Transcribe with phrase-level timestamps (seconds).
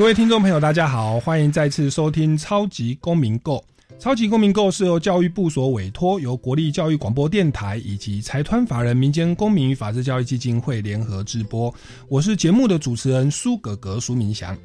[0.00, 3.56] 各位听众朋友，大家好，欢迎再次收听《超级公民购》。
[4.02, 11.72] 《超级公民购》是由教育部所委托，由国立教育广播电台以及财团法人民间公民与法制教育基金会联合制播。
[12.08, 14.56] 我是节目的主持人苏格格苏明祥。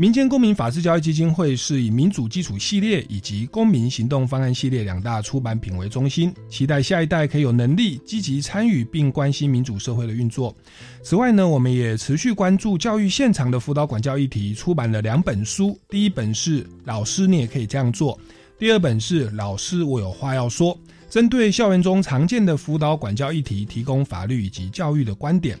[0.00, 10.56] 民间公民法治教育基金会是以民主基础系列以及公民行动方案系列两大出版品为中心，期待下一代可以有能力积极参与并关心民主社会的运作。
[11.02, 15.78] 此外呢，我们也持续关注教育现场的辅导管教议题，出版了两本书。
[15.90, 18.16] 第一本是《老师，你也可以这样做》，
[18.58, 20.74] 第二本是《老师，我有话要说》，
[21.10, 25.60] 针对校园中常见的辅导管教议题，提供法律以及教育的观点。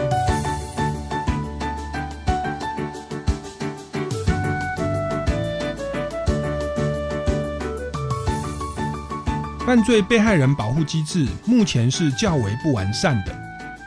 [9.63, 13.41] 犯罪被害人保护机制目前是较为不完善的。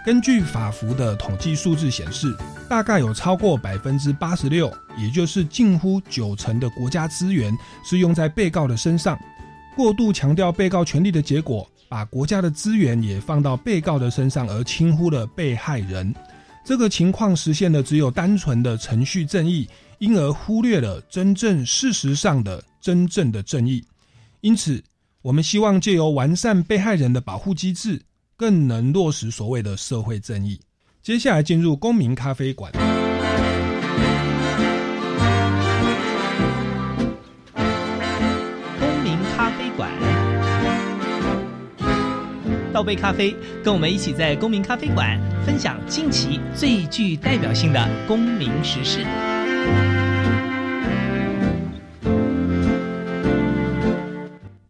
[0.04, 2.32] 根据法服的统计数字显示，
[2.68, 7.52] 大概有超过百分之八十六，也就是近乎九成的国家资源
[7.84, 9.18] 是用在被告的身上。
[9.74, 16.14] 过度强调被告权利的结果，把国家的资源也放到被告的身上，而轻忽了被害人。
[16.64, 23.84] 这个情况实现的只有单纯的程序正义，因而忽略了真正事实上的真正的正义。
[24.40, 24.80] 因此。
[25.24, 28.02] 我们希望借由完善被害人的保护机制，
[28.36, 30.60] 更能落实所谓的社会正义。
[31.00, 32.70] 接下来进入公民咖啡馆。
[38.78, 39.90] 公民咖啡馆，
[42.70, 49.02] 倒杯咖啡，跟我们一起在公民咖啡馆分享近期最具代表性的公民时事。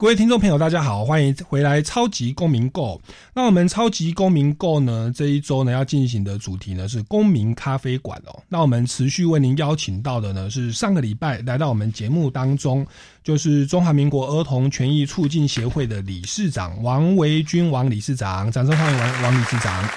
[0.04, 3.00] 各位听众朋友，大家好，欢迎回来《超级公民购》。
[3.32, 8.42] 那我们《超级公民购》呢，这一周呢要进行的主题呢是公民咖啡馆哦。
[8.46, 12.86] 那我们持续为您邀请到的呢是上个礼拜来到我们节目当中，
[13.22, 19.88] 就是中华民国儿童权益促进协会的理事长王维军王理事长，掌声欢迎王王理事长。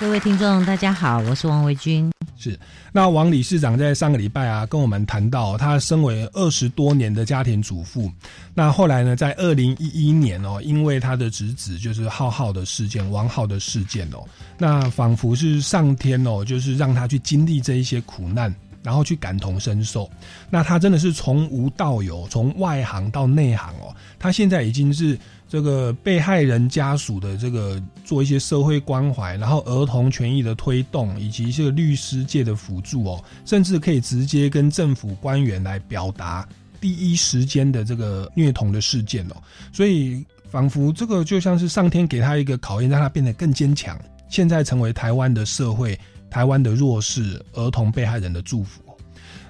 [0.00, 2.10] 各位听众，大家好，我是王维军。
[2.38, 2.58] 是，
[2.90, 8.10] 那王理事长在上个礼拜啊，跟我们谈到，他身为二十多年的家庭主妇，
[8.54, 14.24] 那后来呢，在二零一一年哦，因为他的侄子就是浩浩的事件，王浩的事件哦，
[14.56, 20.10] 那仿佛是上天哦，就是让他去经历这一些苦难，然后去感同身受。
[20.50, 25.18] 那他真的是从无到有，从外行到内行哦，他现在已经是。
[25.50, 36.48] 这个被害人家属的这个做一些社会关怀，然后儿童权益的推动，以及这个律师界的辅助哦，甚至可以直接跟政府官员来表达
[36.80, 39.42] 第一时间的这个虐童的事件哦，
[39.72, 45.98] 所以仿佛这个就像是上天给他一个考验，让他变得更坚强，现在成为台湾的社会、
[46.30, 48.80] 台湾的弱势儿童被害人的祝福。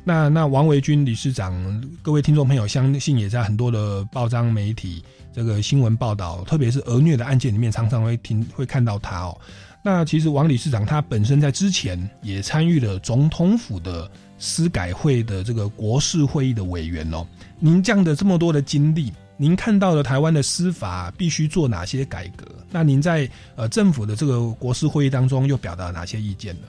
[0.02, 1.52] 那那王维军理事长，
[2.00, 9.38] 各位听众朋友，相信也在很多的报章媒体这个新闻报道，特别是儿虐的案件里面，常常会听会看到他哦。
[9.82, 17.26] 那其实王理事长他本身在之前也参与了总统府的司改会的这个国事会议的委员哦。
[17.58, 22.45] 您这样的这么多的经历，您看到了台湾的司法必须做哪些改革？
[22.71, 23.27] 那您在
[23.57, 26.60] 呃政府的这个国事会议当中又表达哪些意见呢？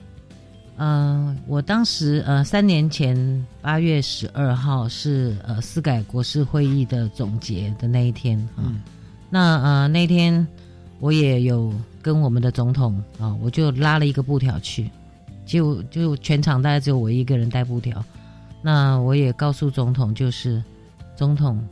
[0.78, 8.72] 嗯，我当时呃三年前八月十二号是呃司改国事会议的总结的那一天啊，
[9.28, 10.44] 那呃那天
[10.98, 11.70] 我也有
[12.00, 14.90] 跟我们的总统啊，我就拉了一个布条去，
[15.44, 18.02] 就就全场大概只有我一个人带布条，
[18.62, 20.64] 那我也告诉总统，就是
[21.14, 21.62] 总统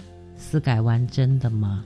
[0.50, 1.84] 司改完真的吗？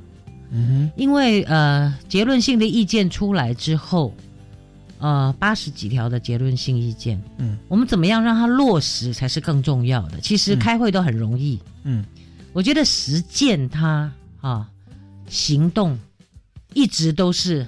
[0.51, 4.15] 嗯哼，因为呃结论性的意见出来之后。
[5.01, 10.19] 呃，八十几条的结论性意见，嗯，我们怎么样让它落实才是更重要的。
[10.19, 12.03] 其实开会都很容易，嗯，
[12.55, 14.67] 我觉得实践它啊，
[15.29, 15.99] 行动
[16.73, 17.67] 一直都是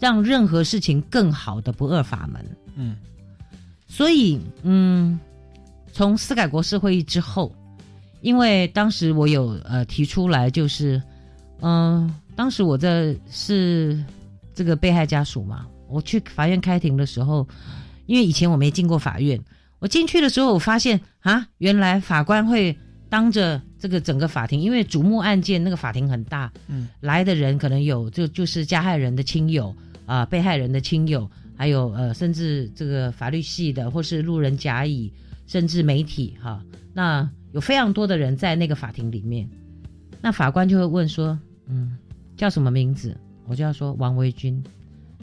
[0.00, 2.44] 让任何事情更好的不二法门。
[2.74, 2.96] 嗯
[3.86, 5.20] 所以，嗯，
[5.92, 7.54] 从司改国事会议之后，
[8.20, 11.00] 因为当时我有呃提出来，就是，
[11.60, 14.02] 嗯、当时我这是
[14.54, 17.46] 这个被害家属嘛，我去法院开庭的时候，
[18.06, 19.40] 因为以前我没进过法院，
[19.78, 22.76] 我进去的时候，我发现啊，原来法官会
[23.08, 29.74] 当着这个整个法庭，因为瞩目案件那个法庭很大，嗯，来的人可能有就就是加害人的亲友
[30.06, 35.12] 啊、被害人的亲友，还有呃，甚至这个法律系的或是路人甲乙，
[35.46, 36.62] 甚至媒体哈、
[36.92, 37.28] 那
[37.58, 39.50] 有非常多的人在那个法庭里面，
[40.22, 41.98] 那法官就会问说，嗯，
[42.36, 43.18] 叫什么名字？
[43.48, 44.62] 我就要说王维军，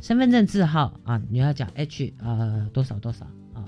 [0.02, 3.64] 身份证字号啊，你要讲 H 呃多少多少啊，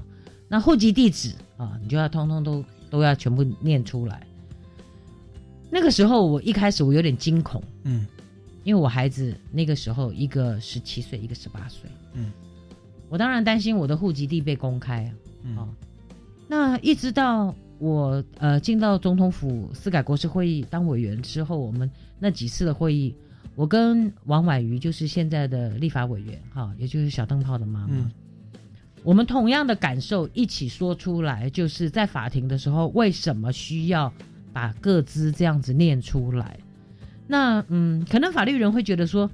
[0.49, 4.27] 那户籍地址啊，你就要通通都都要全部念出来。
[5.71, 8.05] 那个时候我一开始我有点惊恐，嗯
[8.65, 12.33] 因为我孩子那个时候一个十七岁，一个十八岁，嗯，
[13.07, 15.11] 我当然担心我的户籍地被公开啊。
[15.45, 15.69] 嗯哦
[16.49, 21.89] 那一直到我呃进到总统府司改国事会议当委员之后，我们
[22.19, 23.15] 那几次的会议，
[23.55, 28.11] 我跟王婉瑜就是现在的立法委员哈、也就是小灯泡的妈妈，嗯
[29.03, 34.11] 我们同样的感受一起说出来，就是在法庭的时候为什么需要
[34.51, 36.59] 把各自这样子念出来？
[37.25, 39.29] 那嗯，可能法律人会觉得说，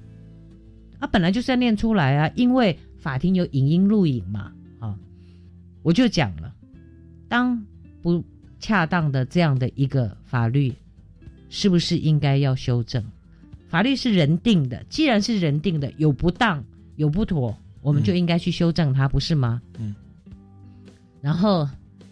[1.00, 4.96] 啊，本来就是要念出来啊，因为法庭有影音录影嘛，啊，
[5.82, 6.54] 我就讲了，
[7.28, 7.66] 当
[8.02, 8.24] 不
[8.64, 10.74] 恰当的这样的一个法律，
[11.50, 13.04] 是不是应该要修正？
[13.68, 16.64] 法律是人定的，既然是人定的，有不当
[16.96, 19.62] 有不妥，我们就应该去修正它，不是吗？
[19.78, 19.94] 嗯。
[21.20, 21.68] 然后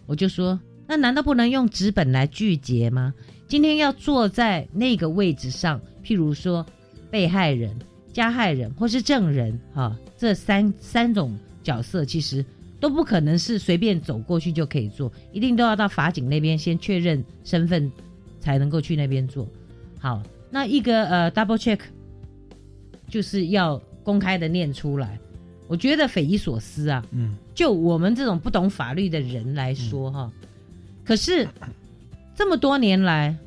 [0.05, 3.13] 我就说，那难道不能用纸本来拒绝吗？
[3.47, 6.65] 今天要坐在那个位置上，譬如说
[7.09, 7.73] 被害人、
[8.11, 11.33] 加害人或是证人，哈、这三三种
[11.63, 12.43] 角色其实
[12.81, 17.89] 都不可能是随便走过去就可以做，一定都要到法警那边先确认身份，
[18.39, 19.47] 才能够去那边做。
[19.99, 21.79] 好，那一个呃 double check
[23.07, 25.19] 就是要公开的念出来，
[25.67, 27.05] 我觉得匪夷所思啊。
[27.11, 30.31] 嗯就我们这种不懂法律的人来说，哈、
[31.05, 31.47] 可是
[32.35, 33.37] 这么多年来，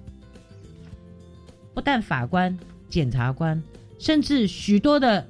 [1.74, 2.56] 不但法官、
[2.88, 3.60] 检察官，
[3.98, 5.26] 甚至许多的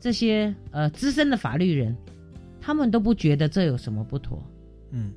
[0.00, 1.96] 这些呃资深的法律人，
[2.64, 4.42] 他们都不觉得这有什么不妥。
[4.90, 5.12] 嗯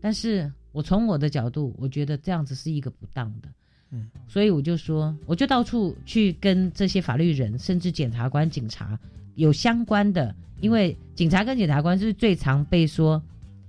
[0.00, 3.48] 但是我从我的角度，我觉得这样子是一个不当的。
[3.90, 8.98] 嗯，所以我就说，我就到处去跟这些法律人，甚至检察官、警察
[9.34, 13.22] 有相关的，因为警察跟检察官是最常被说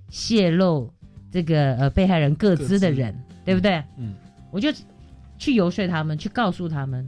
[0.10, 0.92] 泄露
[1.32, 3.84] 这个呃被害人各资的人，对不对？
[3.98, 4.16] 嗯
[4.52, 4.70] 我就
[5.38, 7.08] 去游说他们，去告诉他们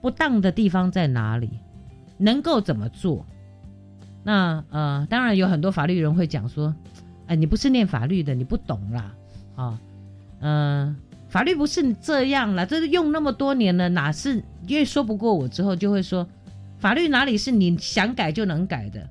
[0.00, 1.50] 不当的地方在哪里，
[2.18, 3.24] 能够怎么做。
[4.22, 6.74] 那呃，当然有很多法律人会讲说，
[7.26, 9.14] 哎，你不是念法律的，你不懂啦，
[9.56, 9.80] 啊，
[10.40, 10.96] 嗯、
[11.28, 16.26] 法律不是这样啦，这是用那么多年了，哪是因为说不过我之后就会说，
[16.78, 19.08] 法律哪里是你想改就能改的？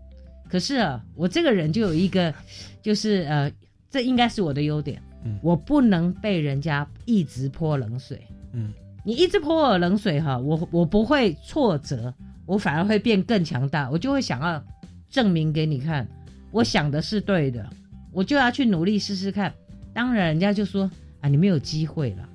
[0.47, 2.33] 可是啊，我这个人就有一个，
[2.81, 3.51] 就是呃，
[3.89, 8.21] 这应该是我的优点，嗯我不能被人家一直泼冷水。
[8.53, 8.73] 嗯
[9.05, 12.13] 你一直泼我冷水哈，我我不会挫折，
[12.45, 14.61] 我反而会变更强大，我就会想要
[15.09, 16.07] 证明给你看，
[16.51, 17.69] 我想的是对的，
[18.11, 19.53] 我就要去努力试试看。
[19.93, 20.89] 当然，人家就说
[21.21, 22.29] 啊，你没有机会了，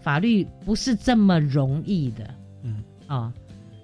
[0.00, 2.34] 法律不是这么容易的。
[2.62, 2.82] 嗯。
[3.06, 3.32] 啊，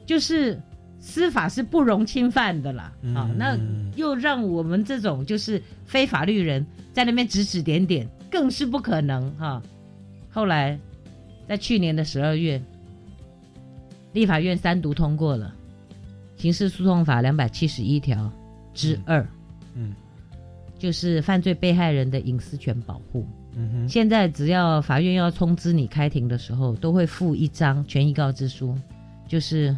[0.06, 0.56] 就是
[1.00, 2.84] 司法是不容侵犯的啦。
[3.14, 3.58] 啊，嗯那
[3.96, 9.30] 又让我们这种就是非法律人在那边指指点点，更是不可能。
[9.36, 9.60] 哈、
[10.30, 10.78] 后来
[11.48, 12.62] 在去年的十二月，
[14.12, 15.52] 立法院三读通过了
[16.36, 18.30] 《刑事诉讼法》两百七十一条
[18.74, 19.26] 之二，
[19.74, 19.94] 嗯。
[20.78, 23.26] 就是犯罪被害人的隐私权保护。
[23.54, 23.88] 嗯哼。
[23.88, 28.76] 现在只要法院要通知你开庭的时候，都会附一张权益告知书，
[29.26, 29.74] 就是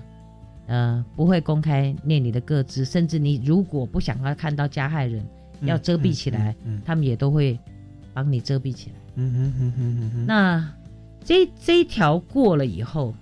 [0.66, 5.24] 呃不会公开念你的个资，甚至你如果不想要看到加害人，
[5.60, 7.56] 要遮蔽起来，嗯他们也都会
[8.12, 8.96] 帮你遮蔽起来。
[9.14, 10.68] 嗯哼嗯哼嗯嗯那
[11.24, 13.14] 这这一条过了以后，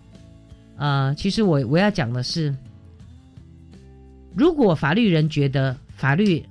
[0.78, 2.54] 呃，其实我我要讲的是，
[4.36, 6.44] 如果法律人觉得法律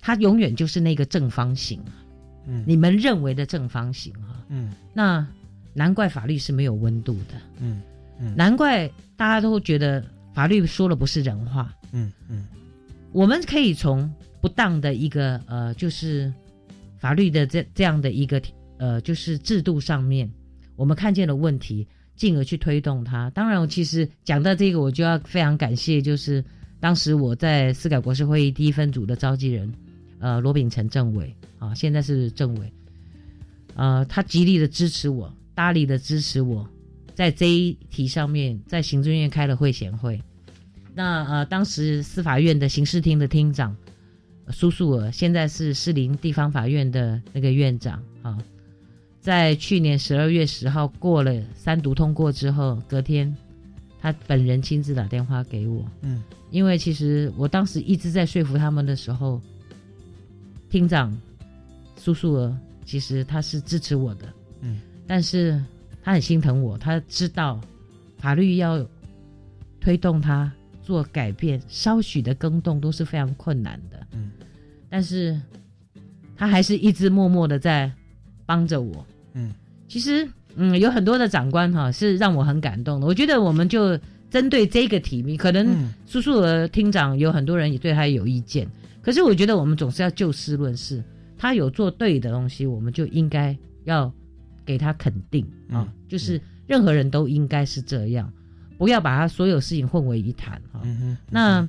[0.00, 1.82] 它永远就是那个正方形，
[2.46, 2.62] 嗯。
[2.66, 4.72] 你们认为的正方形啊，嗯。
[4.94, 5.26] 那
[5.74, 7.82] 难怪法律是没有温度的，嗯
[8.20, 8.34] 嗯。
[8.36, 11.74] 难怪大家都觉得法律说了不是人话。
[11.90, 12.46] 嗯嗯。
[13.10, 14.08] 我们可以从
[14.40, 16.32] 不当的一个呃，就是
[16.96, 18.40] 法律的这这样的一个
[18.76, 20.30] 呃，就是制度上面，
[20.76, 23.28] 我们看见了问题，进而去推动它。
[23.30, 26.44] 当然，我其实讲到这个，我就要非常感谢，就是
[26.80, 29.72] 当时我在司改国事会议第一分组的召集人，
[30.20, 32.72] 呃，罗秉成政委啊，现在是政委，
[33.74, 36.68] 呃，他极力的支持我，大力的支持我，
[37.14, 40.20] 在这一题上面，在行政院开了会贤会。
[40.94, 43.76] 那呃，当时司法院的刑事厅的厅长
[44.50, 48.38] 苏素娥，现在是士林地方法院的那个院长啊。
[49.20, 53.36] 在去年十二月十号过了三读通过之后，隔天
[54.00, 55.84] 他本人亲自打电话给我。
[56.02, 59.40] 嗯，因为其实我当时一直在说服他们的时候，
[60.70, 61.16] 厅长
[61.96, 64.32] 苏素娥其实他是支持我的。
[64.60, 65.62] 嗯，但是
[66.02, 67.60] 他很心疼我，他知道
[68.18, 68.86] 法律要
[69.80, 70.52] 推动他
[70.82, 74.06] 做改变，稍许的更动都是非常困难的。
[74.12, 74.30] 嗯，
[74.88, 75.40] 但是
[76.36, 77.90] 他还是一直默默的在
[78.46, 79.04] 帮着我。
[79.34, 79.52] 嗯，
[79.88, 83.06] 其实，嗯，有很多的长官哈是让我很感动的。
[83.06, 83.98] 我觉得我们就
[84.30, 88.68] 针对这个题目，可能嗯苏素娥厅长有很多人也对他有意见，
[89.02, 91.02] 可是我觉得我们总是要就事论事，
[91.36, 94.12] 他有做对的东西，我们就应该要
[94.66, 98.30] 给他肯定啊，嗯就是任何人都应该是这样，
[98.76, 100.82] 不要把他所有事情混为一谈哈。
[101.30, 101.68] 那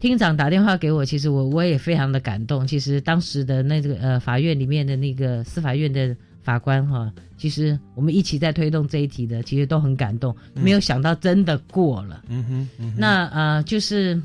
[0.00, 2.66] 厅长打电话给我，其实我我也非常的感动。
[2.66, 10.36] 其实当时的那个呃法院里面的那个司法院的法官哈，其实我们一起在推动这一题的，其实都很感动。
[10.52, 14.20] 没有想到真的过了，嗯哼，嗯哼，那呃就是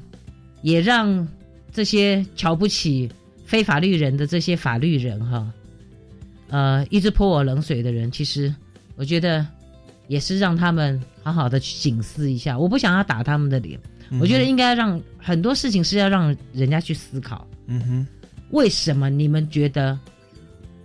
[0.61, 1.27] 也让
[1.71, 3.09] 这些瞧不起
[3.45, 5.51] 非法律人的这些法律人哈，
[6.49, 8.53] 呃一直泼我冷水的人，其实
[8.95, 9.47] 我觉得
[10.07, 12.59] 也是让他们好好的去警示一下。
[12.59, 13.79] 我不想要打他们的脸。
[14.19, 18.07] 我觉得应该让很多事情是要让人家去思考，嗯哼，
[18.49, 19.97] 为什么你们觉得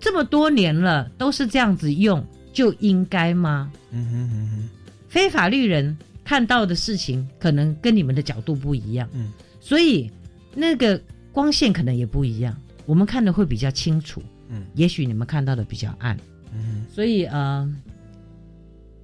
[0.04, 3.72] 这么多年了都是这样子用，就应该吗？
[3.90, 4.68] 嗯哼，嗯哼，
[5.08, 9.32] 非法律人看到的事情可能跟你们的角度不一样，嗯，
[9.62, 10.10] 所以
[10.54, 11.00] 那个
[11.32, 16.14] 光线可能也不一样，我们看的会比较清楚，嗯，也许你们看到的比较暗，
[16.52, 17.66] 嗯所以呃，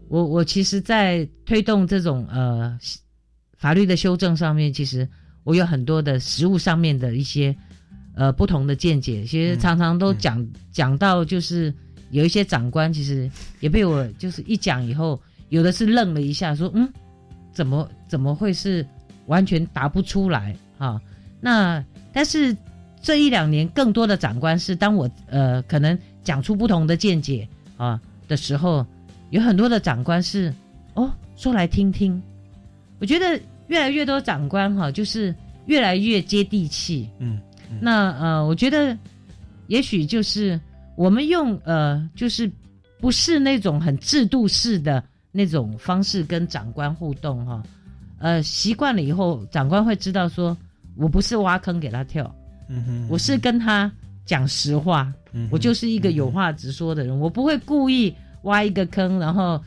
[0.09, 2.79] 我我其实，在推动这种呃
[3.57, 5.09] 法律的修正上面，其实
[5.45, 7.57] 我有很多的实物上面的一些
[8.21, 9.25] 呃不同的见解。
[9.25, 11.73] 其实常常都讲、讲到，就是
[12.11, 16.87] 有一些长官其实也被我就是一讲以后，有的是愣了一下，说嗯，
[17.51, 18.87] 怎么怎么会是
[19.25, 21.01] 完全答不出来啊？
[21.41, 22.55] 那但是
[23.01, 27.49] 这一两年，更多的长官是当我呃可能讲出不同的见解
[27.79, 27.99] 啊
[28.29, 28.85] 的时候，
[29.31, 30.53] 有很多的长官是
[30.93, 32.23] 哦说来听听。
[32.99, 35.35] 我觉得越来越多长官哈，就是
[35.65, 37.09] 越来越接地气。
[37.19, 37.41] 嗯，
[37.81, 38.97] 那呃，我觉得
[39.69, 40.59] 也许就是
[40.97, 42.51] 我们用呃，就是
[42.99, 47.63] 不是那种很制度式的那种方式跟长官互动哈。
[48.19, 50.57] 呃，习惯了以后，长官会知道说，
[50.97, 52.35] 我不是挖坑给他跳，
[52.69, 53.91] 嗯哼，我是跟他
[54.27, 59.59] 讲实话，嗯我就是一个有话直说的人，我不会故意挖一个坑，然后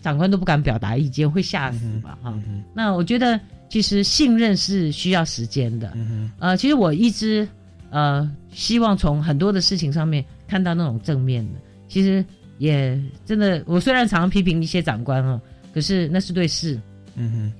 [0.00, 2.16] 长官都不敢表达意见，会吓死吧？
[2.22, 5.92] 哈、嗯，那我觉得其实信任是需要时间的。
[5.94, 7.46] 嗯哼，呃，其实我一直
[7.90, 11.60] 呃希望从很多的事情上面看到那种正面的。
[11.88, 12.24] 其实
[12.58, 15.40] 也真的，我虽然常常批评一些长官哦，
[15.74, 16.80] 可是那是对事。
[17.14, 17.52] 嗯哼，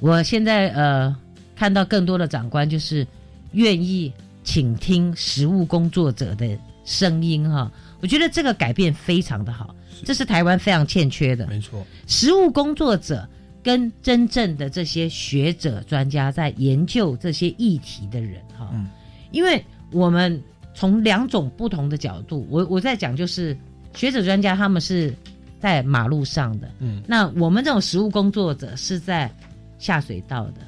[0.00, 1.16] 我现在呃
[1.54, 3.06] 看到更多的长官就是
[3.52, 4.12] 愿意
[4.42, 9.74] 倾听实务工作者的声音哈，我觉得这个改变非常的好，
[10.04, 11.46] 这是台湾非常欠缺的。
[11.46, 13.28] 没错，实务工作者
[13.62, 18.88] 跟真正的这些学者专家在研究这些议题的人哈，嗯。
[19.32, 20.42] 因为我们
[20.74, 23.56] 从两种不同的角度，我我在讲就是
[23.94, 25.14] 学者专家他们是
[25.60, 27.02] 在马路上的，嗯。
[27.06, 29.30] 那我们这种实务工作者是在
[29.78, 30.60] 下水道的，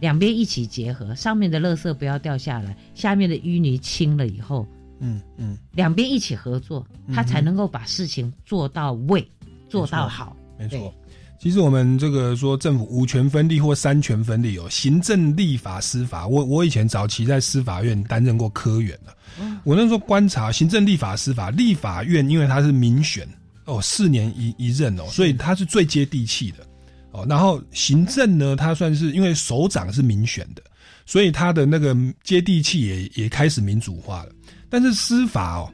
[0.00, 4.66] 两边一起结合，上面的垃圾不要掉下来，下面的淤泥清了以后，
[5.00, 9.26] 嗯嗯，两边一起合作，他才能够把事情做到位，
[9.68, 10.36] 做到好。
[10.58, 10.78] 没错。
[10.78, 11.01] 对。
[11.42, 16.24] 其实我们这个说政府五权分立或三权分立哦，行政、立法、司法。
[16.24, 19.12] 我我以前早期在司法院担任过科员的，
[19.64, 23.28] 我那时候观察行政、立法、司法，立法院因为它是民选
[23.64, 26.64] 哦，四年一一任哦，所以它是最接地气的
[27.10, 27.26] 哦。
[27.28, 30.62] 然后行政呢，它算是因为首长是民选的，
[31.06, 34.30] 所以它的那个接地气也也开始民主化了。
[34.70, 35.68] 但是司法哦，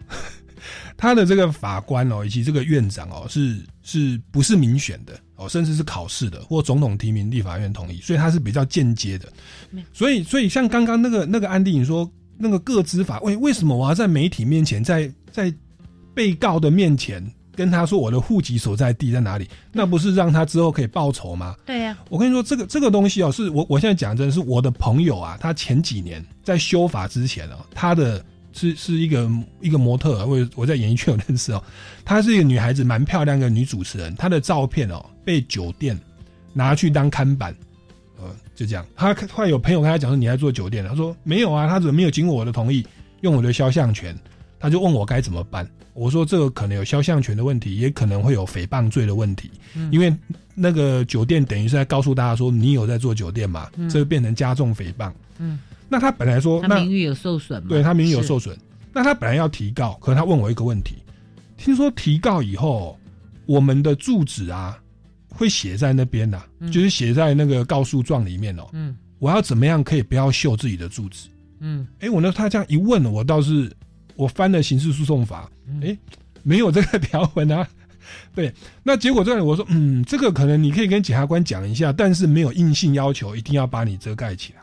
[0.96, 9.28] 他的这个法官哦，以及这个院长哦，是是不是民选的哦，甚至是考试的，或总统提名、立法院同意，所以他是比较间接的。
[9.92, 15.54] 所以，所以像刚刚那个那个案例，你说那个个资法，为为什么我要在媒体面前，在在
[16.12, 19.48] 被告的面前跟他说我的户籍所在地在哪里？
[19.72, 21.54] 那不是让他之后可以报仇吗？
[21.64, 28.24] 对呀、我跟你说，这个这个东西哦，是我我现在讲真的是我的朋友啊，他前几年在修法之前哦，他的
[28.58, 31.62] 是是一个一个模特儿，我我在演艺圈有认识哦，
[32.04, 35.98] 她是一个女孩子，蛮漂亮的女主持人，她的照片哦被酒店
[36.52, 37.54] 拿去当看板，
[38.18, 38.24] 呃，
[38.54, 38.84] 就这样。
[38.96, 42.84] 她后来有朋友跟她讲说你在做酒店的，他说没有啊，她怎么没有经过我的同意
[43.20, 44.18] 用我的肖像权？
[44.60, 45.64] 他就问我该怎么办。
[45.94, 50.12] 我说这个可能有肖像权的问题，也可能会有诽谤罪的问题，嗯因为
[50.54, 55.12] 那个酒店等于是在告诉大家说你有在做酒店嘛，嗯这个变成加重诽谤。
[55.38, 57.68] 嗯，那他本来说那他名誉有受损嘛？
[57.68, 58.56] 对他名誉有受损。
[58.92, 60.96] 那他本来要提告，可是他问我一个问题：
[61.56, 62.98] 听说提告以后，
[63.46, 64.78] 我们的住址啊
[65.28, 68.66] 会写在那边呐、嗯就是写在那个告诉状里面哦。
[68.72, 71.28] 嗯我要怎么样可以不要秀自己的住址？
[71.60, 73.70] 嗯哎，我呢，他这样一问，我倒是
[74.14, 75.98] 我翻了刑事诉讼法，嗯哎，
[76.44, 77.66] 没有这个条文啊。
[78.34, 78.52] 对，
[78.82, 84.60] 那结果这里我说，嗯，这个可能你可以跟检察官讲一下，但是没有硬性要求一定要把你遮盖起来。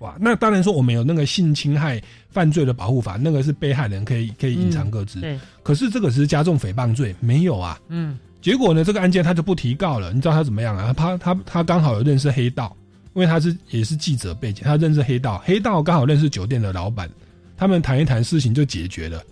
[0.00, 7.78] 哇，那当然说我们有那个性侵害犯罪的保护法，那个是被害人可以可以隐藏各自，对，可是这个只是加重诽谤罪，没有啊。
[7.88, 10.12] 嗯结果呢，这个案件他就不提告了。
[10.12, 10.92] 你知道他怎么样啊？
[10.92, 12.76] 他他他刚好有认识黑道，
[13.14, 17.08] 因为他是也是记者背景，他认识黑道，黑道刚好认识酒店的老板，
[17.56, 19.24] 他们谈一谈事情就解决了。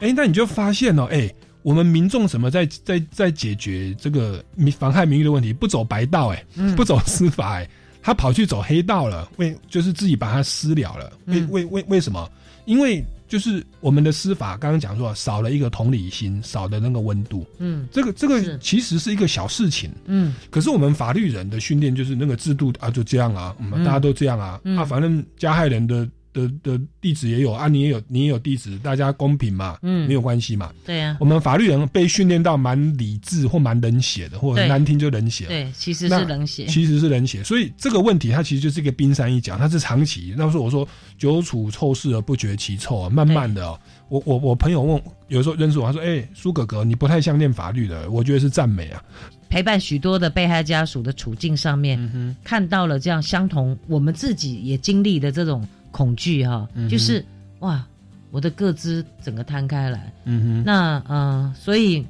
[0.00, 7.66] 哎，那你就发现哦，哎，我们民众怎么在在在解决这个民妨害名誉的问题，不走白道，哎，嗯不走司法，哎，
[8.02, 11.12] 他跑去走黑道了，为就是自己把他私了了。
[11.26, 12.28] 为嗯为为为什么？
[12.66, 17.46] 因为就是我们的司法刚刚讲说少了一个同理心，少的那个温度。
[17.58, 30.72] 嗯这个这个其实是一个小事情，嗯可是我们法律人的训练就是那个制度啊，就这样啊，嗯，嗯大家都这样啊，嗯啊，反正加害人的的的地址也有啊，你也有你也有地址，大家公平嘛，嗯没有关系嘛。
[30.84, 36.66] 对呀、我们法律人被训练到蛮理智或蛮冷血的，或者难听就冷血，对，其实是冷血。
[36.66, 40.34] 其实是冷血，所以这个问题它其实就是一个冰山一角，它是长期。
[40.36, 40.86] 那时候我说
[41.18, 43.78] 久处臭事而不觉其臭啊，慢慢的哦，
[44.08, 49.02] 我我我朋友问，有时候认识我，他说：“哎、苏哥哥，你不太像念法律的。”我觉得是赞美啊。
[49.48, 57.24] 陪伴许多的被害家属的处境上面，嗯哼，看到了这样相同，我们自己也经历的这种恐惧哈、嗯就是
[57.60, 57.86] 哇，
[58.30, 62.04] 我的个资整个摊开来，嗯哼，那呃，所以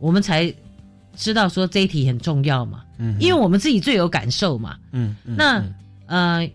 [0.00, 0.52] 我们才
[1.14, 4.76] 知道说这一题很重要嘛，嗯，因为我们自己最有感受嘛。
[4.92, 5.58] 嗯，嗯那
[6.06, 6.50] 嗯呃，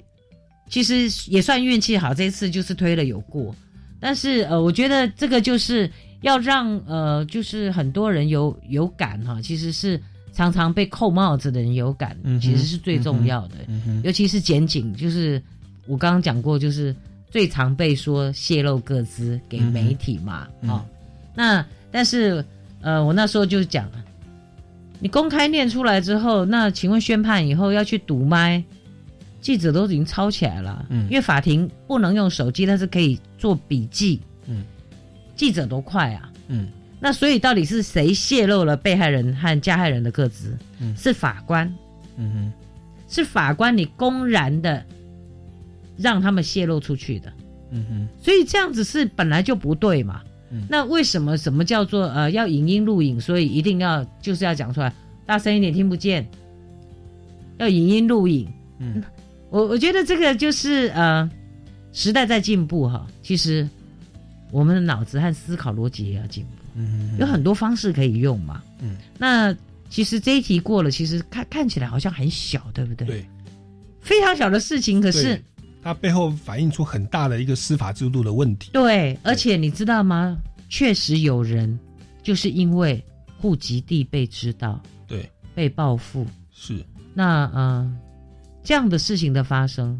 [0.69, 3.55] 其实也算运气好，这一次就是推了有过，
[3.99, 5.89] 但是呃，我觉得这个就是
[6.21, 9.99] 要让呃，就是很多人有有感哈，其实是
[10.33, 15.41] 常常被扣帽子的人有感，嗯其实是最重要的，嗯哼，尤其是检警，就是
[15.87, 16.95] 我刚刚讲过，就是
[17.29, 20.85] 最常被说泄露个资给媒体嘛，嗯哦，
[21.33, 22.43] 那但是
[22.81, 24.03] 呃，我那时候就讲了，
[24.99, 28.63] 你公开念出来之后，那请问宣判以后要去堵麦，
[29.41, 31.05] 记者都已经抄起来了，嗯。
[31.09, 34.63] 因为法庭不能用手机，但是可以做笔记，嗯，
[35.35, 36.31] 记者多快啊！
[36.47, 36.67] 嗯。
[36.99, 40.57] 那所以到底是谁泄露了被害人和加害人的个资？
[40.79, 40.95] 嗯。
[40.97, 41.71] 是法官，
[42.17, 42.53] 嗯哼，
[43.07, 44.83] 是法官你公然的
[45.97, 47.33] 让他们泄露出去的，
[47.71, 50.21] 嗯哼，所以这样子是本来就不对嘛。
[50.49, 53.19] 嗯那为什么什么叫做呃要影音录影？
[53.19, 54.93] 所以一定要就是要讲出来，
[55.25, 56.25] 大声一点听不见，
[57.57, 58.47] 要影音录影。
[58.79, 59.03] 嗯
[59.49, 61.29] 我我觉得这个就是呃
[61.91, 63.67] 时代在进步哈，其实
[64.51, 68.61] 我们的脑子和思考逻辑也要进步，嗯哼，有很多方式可以用嘛。
[68.81, 69.55] 嗯，那
[69.89, 73.07] 其实这一题过了，其实看看起来好像很小，对不对？
[73.07, 73.25] 对，
[74.01, 75.41] 非常小的事情，可是对
[75.81, 78.71] 它背后反映出很大的一个司法制度的问题。
[78.73, 80.37] 对，而且你知道吗？
[80.69, 81.79] 确实有人
[82.21, 83.01] 就是因为
[83.39, 86.25] 户籍地被知道，对，被报复。
[86.51, 87.97] 是，那呃，
[88.63, 89.99] 这样的事情的发生，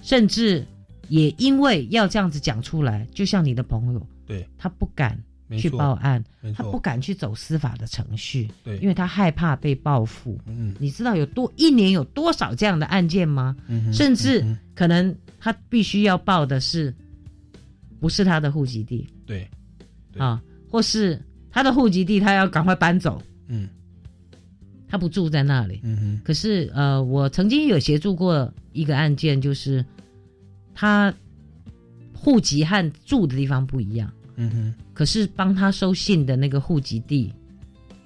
[0.00, 0.66] 甚至
[1.08, 5.22] 也因为要这样子讲出来，就像你的朋友，对，他不敢
[5.56, 6.22] 去，报案，
[6.54, 10.38] 他不敢去走司法的程序，对，因为他害怕被报复。
[10.46, 10.74] 嗯。
[10.78, 13.56] 你知道有多一年有多少这样的案件吗？
[13.68, 16.94] 嗯，甚至可能他必须要报的是，
[18.00, 19.08] 不是他的户籍地。
[19.24, 19.48] 对，
[20.12, 20.20] 对。
[20.20, 21.18] 啊，或是
[21.50, 23.68] 他的户籍地，他要赶快搬走，嗯。
[24.90, 25.80] 他不住在那里。
[25.82, 29.84] 嗯哼，可是呃，我曾经有协助过一个案件，就是
[30.74, 31.12] 他
[32.14, 37.32] 户籍和住的地方不一样，嗯哼，可是帮他收信的那个户籍地，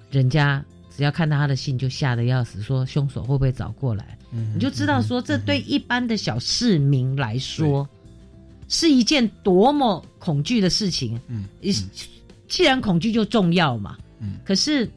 [0.09, 4.17] 人家只要看到他的信就吓得要死，说凶手会不会找过来？
[4.31, 7.87] 嗯你就知道说，这对一般的小市民来说，
[8.67, 11.21] 是一件多么恐惧的事情。
[11.27, 11.45] 嗯，
[12.47, 13.95] 既然恐惧就重要嘛。
[14.19, 14.89] 嗯，可是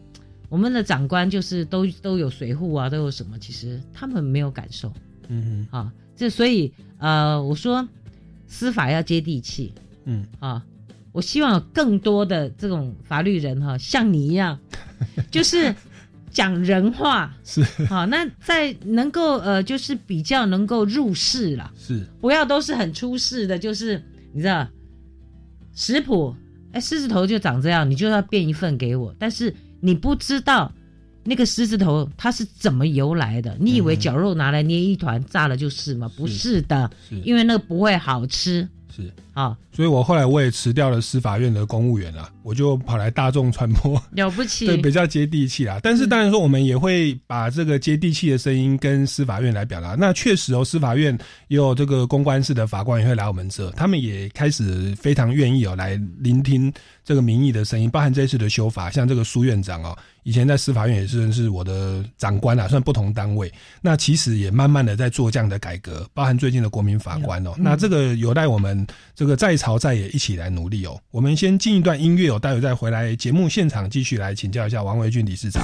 [0.49, 3.39] 我们的长官就是都都有水户啊，都有什么？
[3.39, 4.91] 其实他们没有感受。
[5.29, 7.87] 嗯啊，这所以呃，我说
[8.47, 9.71] 司法要接地气。
[10.05, 10.65] 嗯啊，
[11.17, 14.59] 我希望有更多的这种法律人哈，像你一样，
[15.33, 15.75] 就是
[16.31, 17.35] 讲人话。
[17.43, 24.03] 是好，那在能够呃，就是比较能够入世了，是，不要都是很出世的，就是
[24.35, 24.69] 你知道
[25.75, 26.37] 食谱，
[26.73, 30.71] 哎，狮子头就长这样，你就要变一份给我，但是你不知道。
[31.29, 33.57] 那个狮子头它是怎么由来的？
[33.59, 36.09] 你以为绞肉拿来捏一团炸了就是吗？
[36.17, 38.69] 不是的，是因为那个不会好吃。
[38.95, 45.79] 是啊，所以我后来我也辞掉了司法院的公务员了，我就跑来大众传播，了不起， 对，比较接地气啦。
[45.83, 49.95] 但是当然说，我们也会把这个接地气的声音跟司法院来表达。
[49.95, 51.13] 那确实哦，司法院
[51.49, 56.73] 也有这个公关室的法官也会来我们这，他们也开始非常愿意哦来聆听
[57.05, 59.95] 这个民意的声音，包含这次的修法，像这个苏院长哦。
[60.23, 63.53] 以前在司法院也是是我的长官啊，算不同单位。
[63.81, 67.53] 那其实也慢慢的在做这样的改革，包含最近的国民法官哦。
[67.57, 70.97] 那这个有待我们这这个在朝在野一起来努力哦。
[71.11, 75.61] 我们先进一段音乐哦，待会再回来节目现场继续来请教一下王维俊理事长。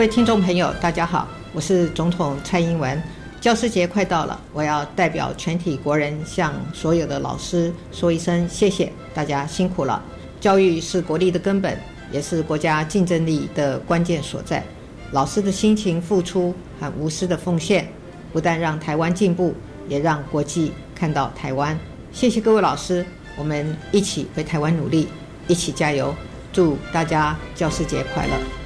[0.00, 2.98] 各位听众朋友，大家好，我是总统蔡英文。
[3.38, 10.02] 教师节快到了，我要代表全体国人向所有的老师说一声谢谢，大家辛苦了。
[10.40, 11.78] 教育是国力的根本，
[12.10, 14.64] 也是国家竞争力的关键所在。
[15.12, 17.86] 老师的辛勤付出和无私的奉献，
[18.32, 19.54] 不但让台湾进步，
[19.86, 21.78] 也让国际看到台湾。
[22.10, 23.04] 谢谢各位老师，
[23.36, 25.08] 我们一起为台湾努力，
[25.46, 26.14] 一起加油。
[26.54, 28.59] 祝大家教师节快乐！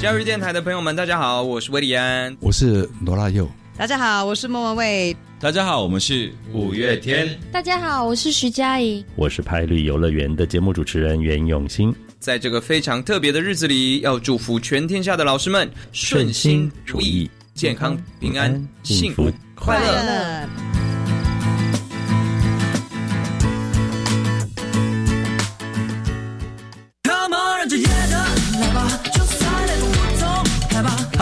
[0.00, 11.94] 教育电台的朋友们，大家好，我是威利安，我是罗拉佑，大家好，我是莫文蔚，大家好，我们是五月天，大家好，我是徐佳莹，我是派绿游乐园的节目主持人袁永新。
[12.18, 18.50] 在这个非常特别的日子里，要祝福全天下的老师们顺心如意、健康平安、
[18.82, 20.39] 幸福快乐。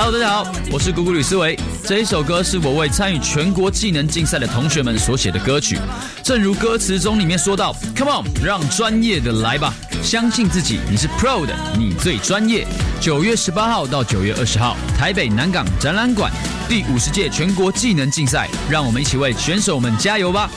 [0.00, 1.58] Hello，大家好，我是姑姑吕思维。
[1.84, 5.76] 这一首歌是我为参与全国技能竞赛的同学们所写的歌曲。
[6.22, 12.64] 正如歌词中里面说到：“Come on，让专业的来吧，相信自己，你是 Pro 的，你最专业。”
[13.02, 16.30] 九月十八号到九月二十号，台北南港展览馆
[16.68, 20.48] 第五十届全国技能竞赛，让我们一起为选手们加油吧！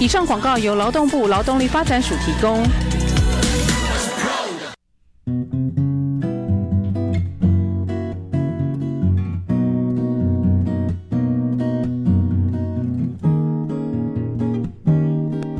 [0.00, 2.62] 以上广告由劳动部劳动力发展署提供。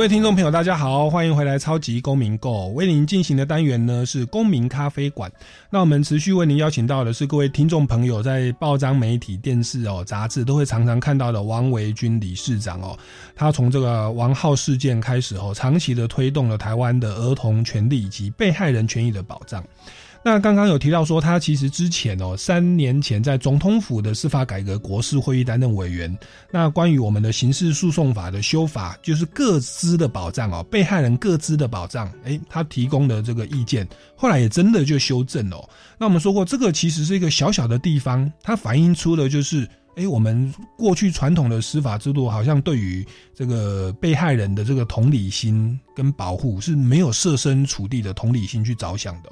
[0.00, 2.68] 各位听众朋友，大家好，欢迎回来《超级公民购》。
[2.68, 5.30] 为您进行的单元呢是公民咖啡馆。
[5.68, 12.98] 那我们持续为您邀请到的是各位听众朋友在报章、媒体、电视哦、杂志都会常常看到的王维军理事长哦。
[13.36, 19.62] 他从这个王浩事件开始哦，长期的推动了台湾的儿童权利以及被害人权益的保障。
[20.22, 26.14] 那刚刚有提到说，他其实之前哦，三年前在总统府的司法改革国事会议担任委员。
[26.50, 35.66] 那关于我们的刑事诉讼法的修法，就是各资的保障哦，被害人各资的保障，诶，他提供的这个意见，后来也真的就修正哦。
[35.96, 39.66] 那我们说过，这个其实是一个小小的地方，它反映出的就是。
[39.96, 49.30] 哎，我们过去传统的司法制度好像对于这个被害人的这个同理心跟保护是没有设身处地的同理心去着想的。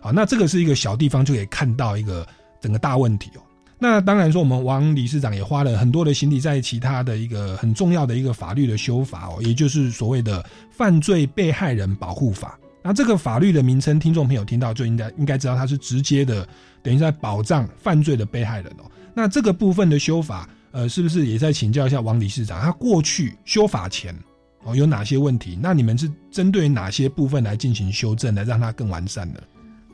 [0.00, 2.26] 好，那这个是一个小地方就可以看到一个
[2.60, 3.42] 整个大问题哦。
[3.78, 12.58] 那当然说，我们王理事长也花了很多的心力在其他的一个很重要的一个法律的修法哦，也就是所谓的犯罪被害人保护法。
[12.82, 16.48] 那这个法律的名称，听众朋友听到就应该应该知道，它是直接的
[16.86, 18.88] 等于在保障犯罪的被害人哦。
[19.12, 22.60] 那这个部分的修法，呃，是不是也在请教一下王理事长？
[22.62, 24.14] 他过去修法前
[24.62, 25.58] 哦有哪些问题？
[25.60, 29.40] 那你们是针对哪些部分来进行修正，来让它更完善呢？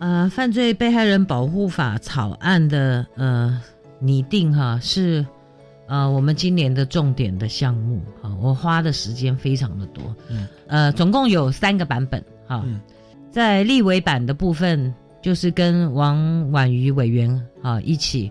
[0.00, 3.58] 呃，犯罪被害人保护法草案的呃
[4.00, 5.24] 拟定哈是
[5.86, 12.64] 呃我们今年的重点的项目哈，我花的时间非常的多，嗯，呃，总共有三个版本哈，
[13.30, 17.30] 在立委版的部分就是跟王婉瑜委员
[17.62, 18.30] 啊一起。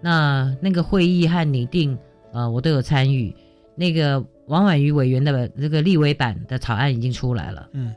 [0.00, 1.98] 那那个会议和拟定，
[2.32, 3.34] 呃，我都有参与。
[3.74, 7.68] 那个王婉瑜委员的这个立委版的草案已经出来了。
[7.72, 7.92] 嗯，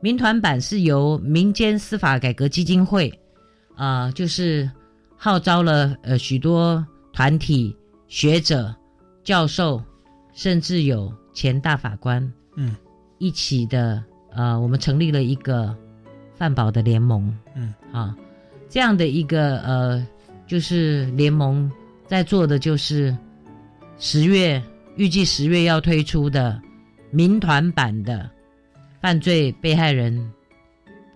[0.00, 3.12] 民团版是由民间司法改革基金会，
[3.76, 4.68] 啊，就是
[5.16, 7.74] 号召了呃许多团体、
[8.08, 8.74] 学者、
[9.22, 9.80] 教授，
[10.34, 12.20] 甚至有前大法官，
[12.56, 12.74] 嗯，
[13.18, 15.74] 一起的，呃，我们成立了一个
[16.36, 17.36] 饭保的联盟。
[17.54, 18.14] 嗯，啊，
[18.68, 20.06] 这样的一个呃。
[20.48, 21.68] 就是联盟
[22.06, 23.12] 在做的，就是
[23.98, 24.62] 十月
[24.94, 26.62] 预计十月要推出的
[27.10, 28.30] 民团版的
[29.00, 30.30] 犯罪被害人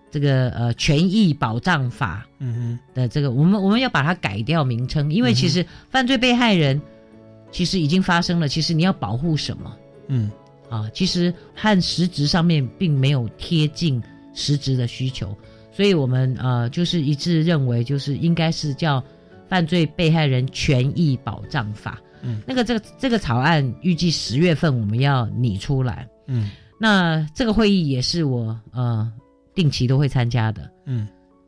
[0.09, 6.81] 这个呃权益保障法，嗯哼的这个，我们我们要把它改掉名称，因为其实犯罪被害人
[7.53, 9.73] 其实已经发生了，其实你要保护什么？
[10.09, 10.29] 嗯
[10.69, 15.35] 啊，其实和实质上面并没有贴近实质的需求，
[15.71, 19.03] 所以我们呃就是一致认为，就是应该是叫。
[19.51, 29.11] 犯罪被害人权益保障法，嗯，那个这个这个草案预计十月份我们要拟出来，嗯，那这个会议也是我呃
[29.53, 31.05] 定期都会参加的，嗯，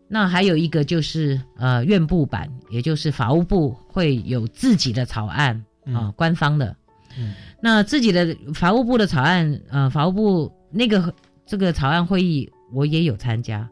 [0.09, 6.75] 那还有一个就是呃院部版，也就是法务部会有自己的草案啊，官方的。
[7.17, 11.13] 嗯，那自己的法务部的草案，呃，法务部那个
[11.45, 13.69] 这个草案会议我也有参加，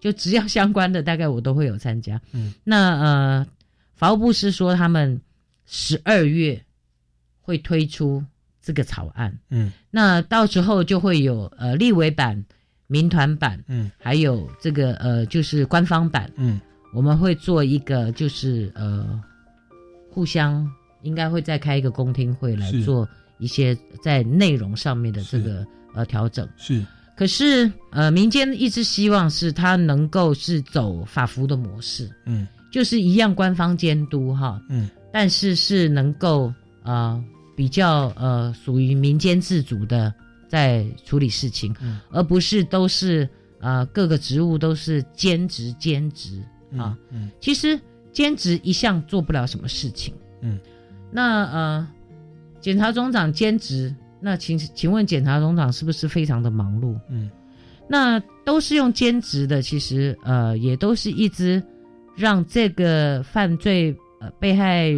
[0.00, 2.20] 就只要相关的大概我都会有参加。
[2.32, 3.46] 嗯，那呃，
[3.94, 5.20] 法务部是说他们
[5.66, 6.64] 十二月
[7.40, 8.24] 会推出
[8.62, 9.38] 这个草案。
[9.50, 12.44] 嗯，那到时候就会有呃立委版、
[12.86, 16.60] 民团版，嗯，还有这个呃就是官方版，嗯，
[16.94, 19.22] 我们会做一个就是呃
[20.10, 20.66] 互相。
[21.02, 25.62] 应该会再开一个公听会来做一些在内容上面的这个
[25.92, 26.48] 呃调整。
[26.56, 26.82] 是，
[27.16, 37.22] 可是呃民间一直希望是它能够是走法服的模式，嗯，就是一样官方监督哈，嗯，但是是能够呃
[37.56, 40.12] 比较呃属于民间自主的
[40.48, 43.28] 在处理事情，嗯，而不是都是
[43.60, 46.42] 呃各个职务都是兼职兼职
[46.76, 47.78] 啊，嗯，其实
[48.12, 50.58] 兼职一向做不了什么事情，嗯。
[51.16, 51.88] 那呃，
[52.60, 56.98] 检察总长兼职，那请请问检察总长是不是非常的忙碌？
[57.10, 57.30] 嗯，
[57.86, 61.62] 那都是用兼职的，其实呃也都是一直
[62.16, 64.90] 让这个犯罪呃被害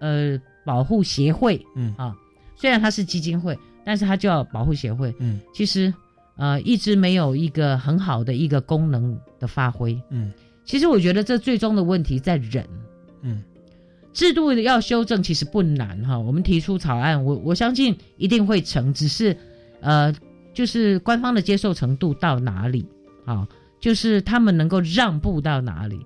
[0.00, 1.94] 呃保护协会，嗯。
[1.96, 2.12] 啊，
[2.56, 5.94] 虽然它是基金会，但是它叫保护协会，嗯，其实
[6.34, 10.32] 呃一直没有一个很好的一个功能的发挥，嗯，
[10.64, 12.66] 其实我觉得这最终的问题在人，
[13.22, 13.44] 嗯。
[14.12, 19.36] 制度要修正其实不难哈，我们提出草案，我我相信一定会成，只是，
[19.80, 20.12] 呃，
[20.52, 22.84] 就是官方的接受程度到哪里
[23.24, 23.46] 啊？
[23.78, 26.04] 就是他们能够让步到哪里？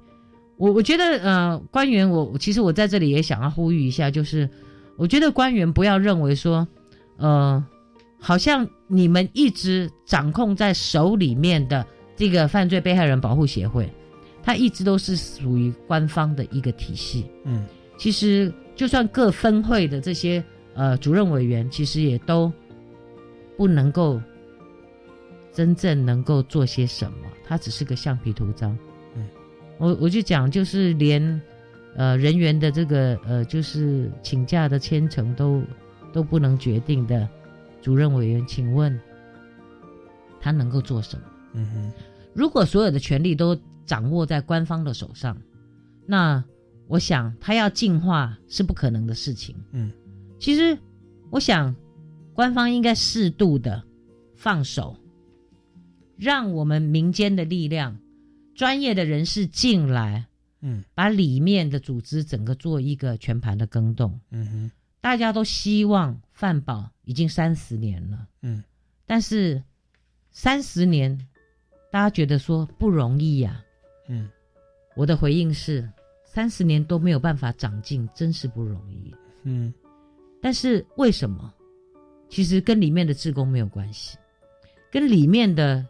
[0.58, 4.48] 我我觉得呃，官员我其实我在这里也想要呼吁一下，就是
[4.96, 6.68] 我觉得官员不要认为说，
[7.16, 7.64] 呃，
[8.20, 11.84] 好像你们一直掌控在手里面的
[12.16, 13.90] 这个犯罪被害人保护协会，
[14.42, 17.64] 它一直都是属于官方的一个体系，嗯。
[17.96, 20.42] 其实，就算各分会的这些
[20.74, 22.52] 呃主任委员，其实也都
[23.56, 24.20] 不能够
[25.52, 28.76] 真正能够做些什么，他只是个橡皮图章。
[29.14, 29.26] 嗯，
[29.78, 31.40] 我我就讲，就是连
[31.96, 35.62] 呃人员的这个呃就是请假的签程都
[36.12, 37.28] 都不能决定的
[37.80, 39.00] 主任委员，请问
[40.40, 41.22] 他能够做什么？
[41.52, 41.92] 嗯哼，
[42.34, 45.36] 如果所有的权利都掌握在官方的手上，
[46.06, 46.44] 那。
[46.86, 49.56] 我想他要进化是不可能的事情。
[49.72, 49.90] 嗯，
[50.38, 50.78] 其实
[51.30, 51.74] 我想，
[52.34, 53.82] 官方应该适度的
[54.36, 54.96] 放手，
[56.16, 57.98] 让我们民间的力量、
[58.54, 60.26] 专业的人士进来，
[60.60, 64.20] 嗯，把里面的组织整个做一个全盘的更动。
[64.30, 64.70] 嗯哼，
[65.00, 68.62] 大家都希望饭保已经三十年了，嗯，
[69.06, 69.62] 但是
[70.30, 71.18] 三十年，
[71.90, 73.64] 大家觉得说不容易呀。
[74.08, 74.28] 嗯，
[74.94, 75.88] 我的回应是。
[76.34, 79.14] 三十年都没有办法长进，真是不容易。
[79.44, 79.72] 嗯，
[80.42, 81.54] 但是为什么？
[82.28, 84.18] 其实跟里面的职工没有关系，
[84.90, 85.86] 跟里面的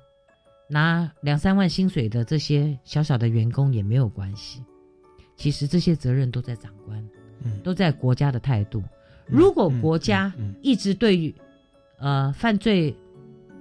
[0.68, 4.62] 拿两三万薪水的这些小小的员工也没有关系。
[5.34, 7.02] 其实这些责任都在长官，
[7.42, 8.82] 嗯，都在国家的态度。
[9.26, 10.30] 如果国家
[10.60, 11.34] 一直对于
[11.98, 12.94] 呃犯罪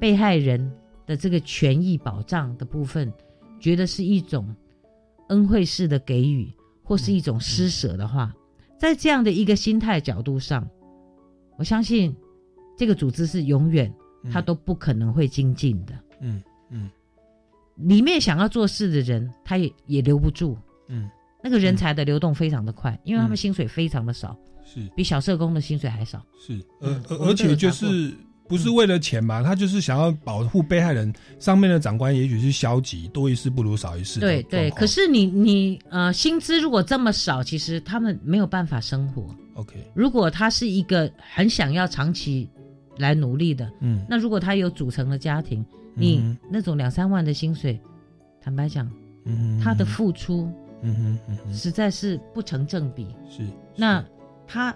[0.01, 0.69] 被害人
[1.05, 3.11] 的这个权益保障的部分，
[3.61, 4.53] 觉得是一种
[5.29, 6.51] 恩惠式的给予。
[6.83, 8.33] 或是一种施舍的话，
[8.77, 10.69] 在这样的一个心态角度上，
[11.57, 12.15] 我相信
[12.77, 13.91] 这个组织是永远
[14.31, 15.93] 他都不可能会精进的。
[16.21, 16.89] 嗯嗯，
[17.75, 20.57] 里面想要做事的人，他也也留不住。
[20.89, 21.09] 嗯，
[21.43, 26.23] 那个人才的流动非常的快，因为他们薪水非常的少，是比小社工的薪水还少。
[26.39, 28.13] 是，而而且就是。
[28.53, 29.41] 不是为了钱嘛？
[29.41, 31.11] 他就是想要保护被害人。
[31.39, 34.19] 上面的长官也许是消极，多一事不如少一事。
[34.19, 39.25] 对对，可是你你呃，薪资如果这么少，其实他们没有办法生活。
[39.55, 42.47] OK，如果他是一个很想要长期
[42.97, 47.79] 来努力的，嗯，那如果他有组成的家庭，你那种两三万的薪水，
[48.39, 48.87] 坦白讲，
[49.25, 50.47] 嗯，他的付出，
[50.83, 53.07] 嗯哼，实在是不成正比。
[53.27, 53.41] 是，
[53.75, 54.05] 那
[54.45, 54.75] 他。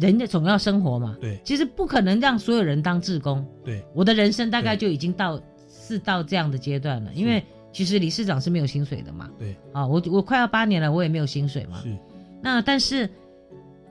[0.00, 3.46] 人家总要生活嘛，对，其实不可能让所有人当志工。
[3.64, 7.42] 对，我的人生大概就已经到是到这样的阶段了，因为
[7.72, 9.30] 其实理事长是没有薪水的嘛。
[9.38, 11.80] 对，啊，我我快要八年了，我也没有薪水嘛。
[11.82, 11.96] 是，
[12.42, 13.08] 那但是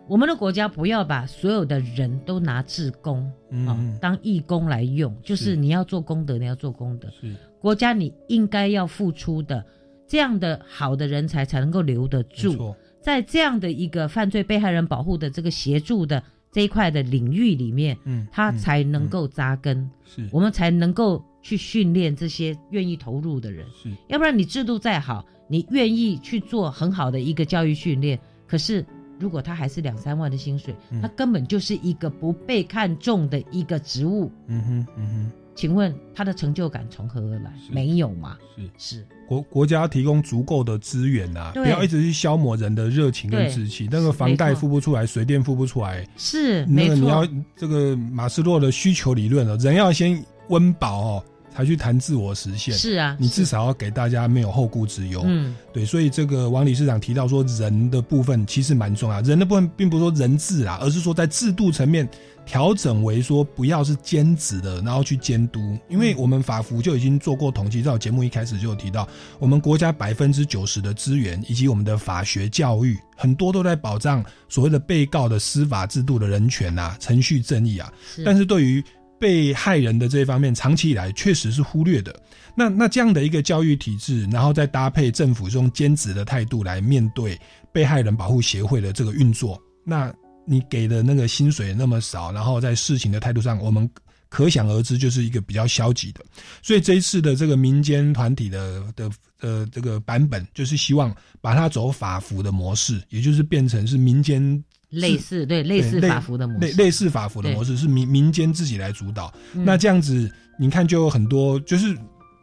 [0.08, 3.32] 我们的国家不要把所有的人都拿志工
[3.66, 7.08] 啊当义工来用，就是你要做功德，你要做功德。
[7.10, 9.64] 是，国家你应该要付出的，
[10.06, 12.76] 这样的好的人才才能够留得住。
[13.04, 23.66] 在这样的一个犯罪被害人保护的这个协助的这一块的领域里面，嗯，他才能够扎根，是我们才能够去训练这些愿意投入的人。
[23.76, 28.86] 是，要不然你制度再好，你愿意去做很好的一个教育训练，可是
[29.20, 34.32] 如果他还是两三万的薪水，他根本就是一个不被看重的一个职务。
[34.48, 35.32] 嗯哼，嗯哼。
[35.56, 37.54] 请问他的成就感从何而来？
[37.72, 38.38] 没有嘛？
[38.56, 43.88] 是是，国国家提供足够的资源啊，不要一直去消磨人的热情跟志气。
[43.92, 51.24] 那个房贷付不出来，水电付不出来，是那个你要这个马斯洛的需求理论了，人要先温饱哦。
[51.56, 55.22] 才去谈自我实现，是啊，你至少要给大家没有后顾之忧。
[55.24, 62.10] 嗯，对，所以这个王理事长提到说，人的部分其实蛮重要，人的部分并不是说人治啊，而是说在制度层面
[62.46, 65.78] 调整为说不要是兼职的，然后去监督。
[65.90, 69.08] 因为我们法服就已经做过统计，在我节目一开始就有提到，
[69.40, 77.92] 我们国家百分之九十的资源以及我们的法学教育，很多都在保障所谓的被告的司法制度的人权啊、程序正义啊，
[78.26, 78.84] 但是对于
[79.20, 82.14] 被害人的这一方面，长期以来确实是忽略的。
[82.56, 87.40] 那那这样的一个教育体制，然后再搭配政府这种兼职的态度来面对
[87.72, 90.14] 被害人保护协会的这个运作，那
[90.46, 93.90] 你给的那个薪水那么少，然后在事情的态度上，我们
[94.30, 96.24] 可想而知就是一个比较消极的。
[96.62, 104.64] 所以这一次的这个民间团体的的呃这个版本，就是希望把它走法服的模式，也就是变成是民间。
[104.90, 109.34] 类似对类似法服的模式，类类似法服的模式是民民间自己来主导。
[109.52, 111.98] 那这样子，你看就有很多，就是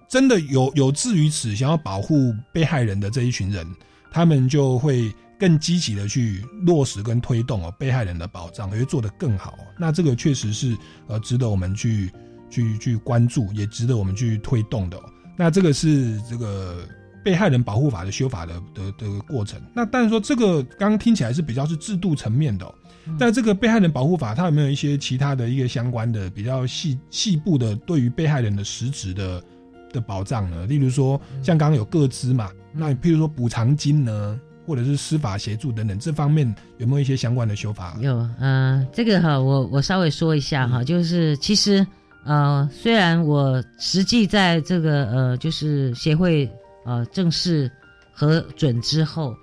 [0.09, 3.65] 真的有有志于此，想要保护被害人的这一群人，
[4.11, 5.09] 他们就会
[5.41, 9.59] 更积极的去落实跟推动哦被害人的保障，会做得更好。
[9.79, 10.77] 那这个确实是
[11.09, 12.13] 呃值得我们去
[12.49, 15.01] 去去关注，也值得我们去推动的。
[15.37, 16.87] 那这个是这个。
[17.23, 22.75] 被害人保护法的修法的的的过程，那但是说这个刚刚听起来是比较是制度层面的，
[23.19, 29.45] 但这个被害人保护法它有没有一些其他的一个相关的比较细细部的对于被害人的实质的
[29.93, 30.65] 的保障呢？
[30.65, 36.47] 例如说像刚刚有各资嘛，那譬如说补偿金呢，或者是司法协助等等这方面
[36.79, 37.97] 有没有一些相关的修法？
[38.01, 41.85] 有，嗯，这个哈，我我稍微说一下哈，就是其实
[42.25, 46.49] 呃，虽然我实际在这个呃，就是协会。
[46.87, 47.71] 呃，正式
[48.11, 49.37] 核准之后，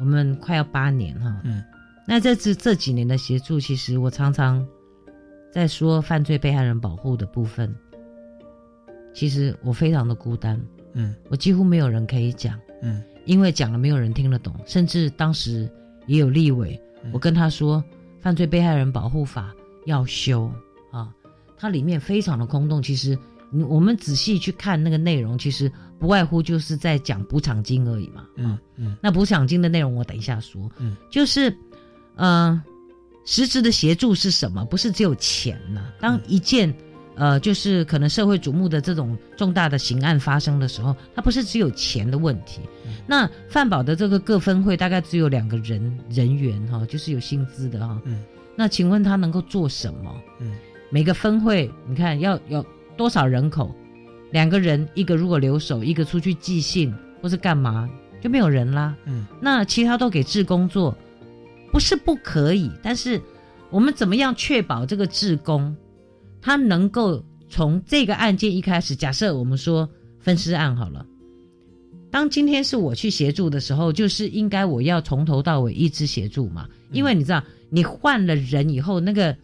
[0.00, 1.40] 我们快要八年哈。
[1.44, 1.62] 嗯，
[2.04, 4.66] 那这次这几年的协助，其实我常常
[5.52, 7.72] 在说犯罪被害人保护的部分，
[9.14, 10.60] 其实我非常的孤单。
[10.94, 12.58] 嗯，我几乎没有人可以讲。
[12.82, 15.68] 嗯，因为讲了没有人听得懂，甚至当时
[16.06, 16.80] 也有立委，
[17.12, 17.82] 我跟他说
[18.20, 19.54] 犯罪被害人保护法
[19.86, 20.50] 要修
[20.90, 21.12] 啊，
[21.56, 22.82] 它里面非常的空洞。
[22.82, 23.18] 其实，
[23.68, 25.70] 我们仔细去看那个内容，其实。
[26.00, 31.54] 不外乎就是在讲补偿金而已嘛，嗯嗯，那补偿金的内容我等一下说，嗯，就是，
[32.16, 32.58] 呃，
[33.26, 34.64] 实质的协助是什么？
[34.64, 35.92] 不是只有钱呐。
[36.00, 36.74] 当一件，
[37.16, 42.60] 呃，就是可能社会瞩目的这种重大的刑案发生的时候，它不是只有钱的问题。
[43.06, 48.22] 那范保的这个各分会大概只有两个人人员哈，就是有薪资的哈，嗯，
[48.56, 50.14] 那请问他能够做什么？
[50.40, 50.52] 嗯，
[50.90, 52.64] 每个分会你看要有
[52.96, 53.74] 多少人口？
[54.30, 57.90] 两个人，一个如果留守，一个出去寄信或是干嘛，
[58.20, 58.94] 就没有人啦。
[59.04, 60.96] 嗯，那其他都给志工做，
[61.72, 63.20] 不是不可以，但是
[63.70, 65.76] 我们怎么样确保这个志工，
[66.40, 69.88] 他能够从这个案件一开始，假设我们说
[70.18, 71.06] 分尸案好了，
[72.10, 79.36] 当今天是我去协助的时候，就是应该我要从头到尾一直协助嘛，因为你知道，你换了人以后，那个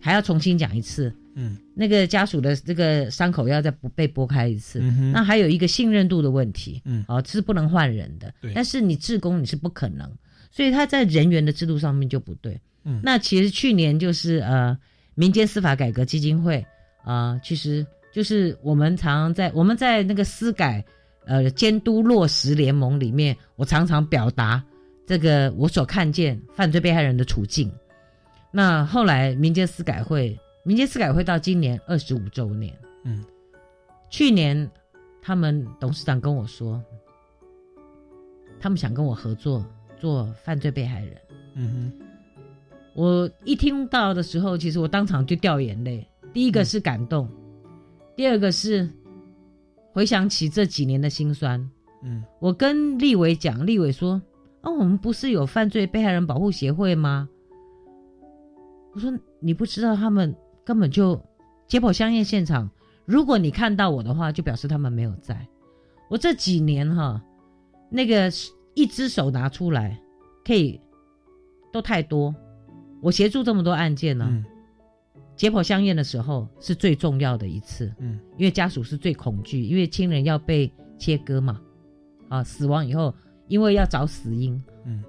[0.00, 1.12] 还要重新讲一次。
[1.38, 4.80] 嗯，那个家属的这个伤口要再不被剥开一次，
[5.12, 8.52] 那还有一个信任度的问题，嗯，哦，是不能换人的，对。
[8.54, 10.10] 但是你自工你是不可能，
[10.50, 12.58] 所以他在人员的制度上面就不对。
[12.84, 14.78] 嗯，那其实去年就是呃，
[15.16, 16.64] 民间司法改革基金会
[17.02, 20.84] 啊，其实就是我们常常在我们在那个司改
[21.24, 24.62] 呃监督落实联盟里面，我常常表达
[25.04, 27.68] 这个我所看见犯罪被害人的处境。
[28.52, 30.38] 那后来民间司改会。
[30.66, 32.76] 民间司改会到今年二十五周年。
[33.04, 33.24] 嗯，
[34.10, 34.68] 去年
[35.22, 36.82] 他们董事长跟我说，
[38.58, 39.64] 他们想跟我合作
[39.96, 41.16] 做犯罪被害人。
[41.54, 42.05] 嗯哼，
[42.96, 46.08] 我一听到的时候，其实我当场就掉眼泪。
[46.32, 47.28] 第一个是感动，
[48.16, 48.90] 第二个是
[49.92, 51.70] 回想起这几年的辛酸。
[52.02, 54.20] 嗯，我跟立伟讲，立伟说
[54.62, 57.28] ：“啊，我们不是有犯罪被害人保护协会吗？”
[58.94, 60.34] 我说：“你不知道他们。”
[60.66, 61.22] 根本就
[61.68, 62.68] 解剖相验现场，
[63.04, 65.46] 如果你看到我的话，就表示他们没有在。
[66.10, 67.22] 我这几年哈，
[67.88, 68.28] 那个
[68.74, 69.96] 一只手拿出来，
[70.44, 70.80] 可以
[71.72, 72.34] 都太多。
[73.00, 74.44] 我协助这么多案件呢，
[75.36, 81.60] 解剖相验的时候是最重要的一次，嗯，因为家属是最恐惧，因为亲人要被切割嘛，
[82.28, 83.14] 啊，死亡以后，
[83.48, 85.04] 因为要找死因，嗯，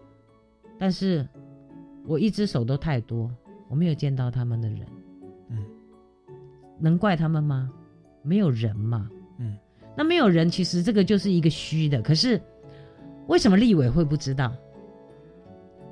[0.77, 1.27] 但是
[2.05, 3.31] 我一只手都太多，
[3.69, 4.81] 我没有见到他们的人，
[5.49, 5.65] 嗯，
[6.79, 7.71] 能怪他们吗？
[8.21, 9.09] 没有人嘛，
[9.39, 9.57] 嗯，
[9.95, 12.01] 那没有人，其实这个就是一个虚的。
[12.01, 12.41] 可是
[13.27, 14.53] 为什么立委会不知道？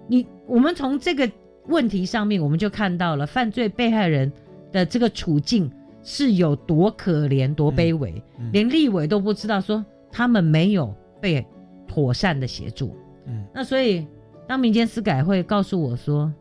[0.07, 1.31] 你我们从这个
[1.67, 4.31] 问题上面，我们就看到了犯罪被害人
[4.71, 5.71] 的这个处境
[6.03, 11.45] 是有多可怜、多卑微，嗯连立委都不知道，说他们没有被
[11.87, 12.95] 妥善的协助。
[13.25, 14.05] 嗯，那所以
[14.47, 16.31] 当民间司改会告诉我说，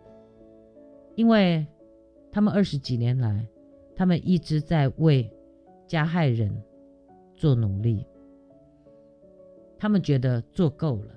[1.15, 1.67] 因为
[2.31, 3.47] 他们二十几年来，
[3.97, 5.31] 他们一直在为
[5.87, 6.55] 加害人
[7.37, 8.05] 做努力，
[9.79, 11.15] 他们觉得做够了，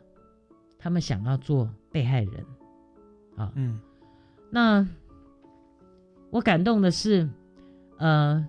[0.80, 2.46] 他们想要做被害人，
[3.36, 3.80] 啊，嗯，
[4.50, 4.88] 那
[6.30, 7.28] 我感动的是，
[7.98, 8.46] 呃，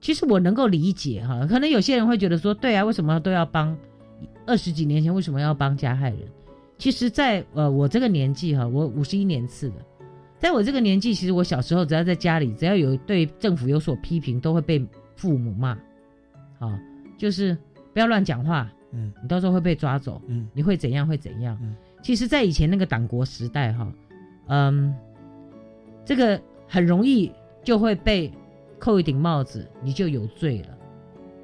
[0.00, 3.76] 其实我能够理解哈，可能有些人会觉得说，对啊，为什么都要帮？
[4.46, 6.20] 二十几年前为什么要帮加害人？
[6.78, 9.76] 其实在，呃我这个年纪哈，我五十一年次的，
[10.38, 15.76] 在我这个年纪，其实我小时候只要在家里，只要有对政府有所批评，都会被父母骂，
[16.60, 16.80] 啊，
[17.18, 17.58] 就是
[17.92, 21.58] 不要乱讲话，嗯，你到时候会被抓走，嗯，你会怎样会怎样？
[21.60, 23.92] 嗯，其实，在以前那个党国时代哈，
[24.46, 24.94] 嗯，
[26.06, 27.30] 这个很容易
[27.62, 28.32] 就会被
[28.78, 30.68] 扣一顶帽子，你就有罪了。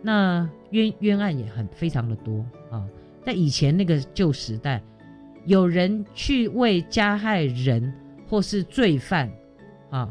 [0.01, 2.89] 那冤冤案也很非常的多啊，
[3.25, 4.83] 在以前那个旧时代，
[5.45, 7.93] 有人去为加害人
[8.29, 9.31] 或是罪犯
[9.91, 10.09] 啊，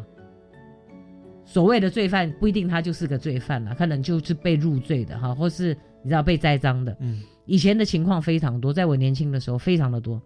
[1.45, 6.95] 所谓的罪犯不一定他就是个罪犯了，可能就是被入罪的哈，或是你知道被栽赃的。
[6.99, 10.21] 嗯，以前的情况非常多，在我年轻的时候非常的多。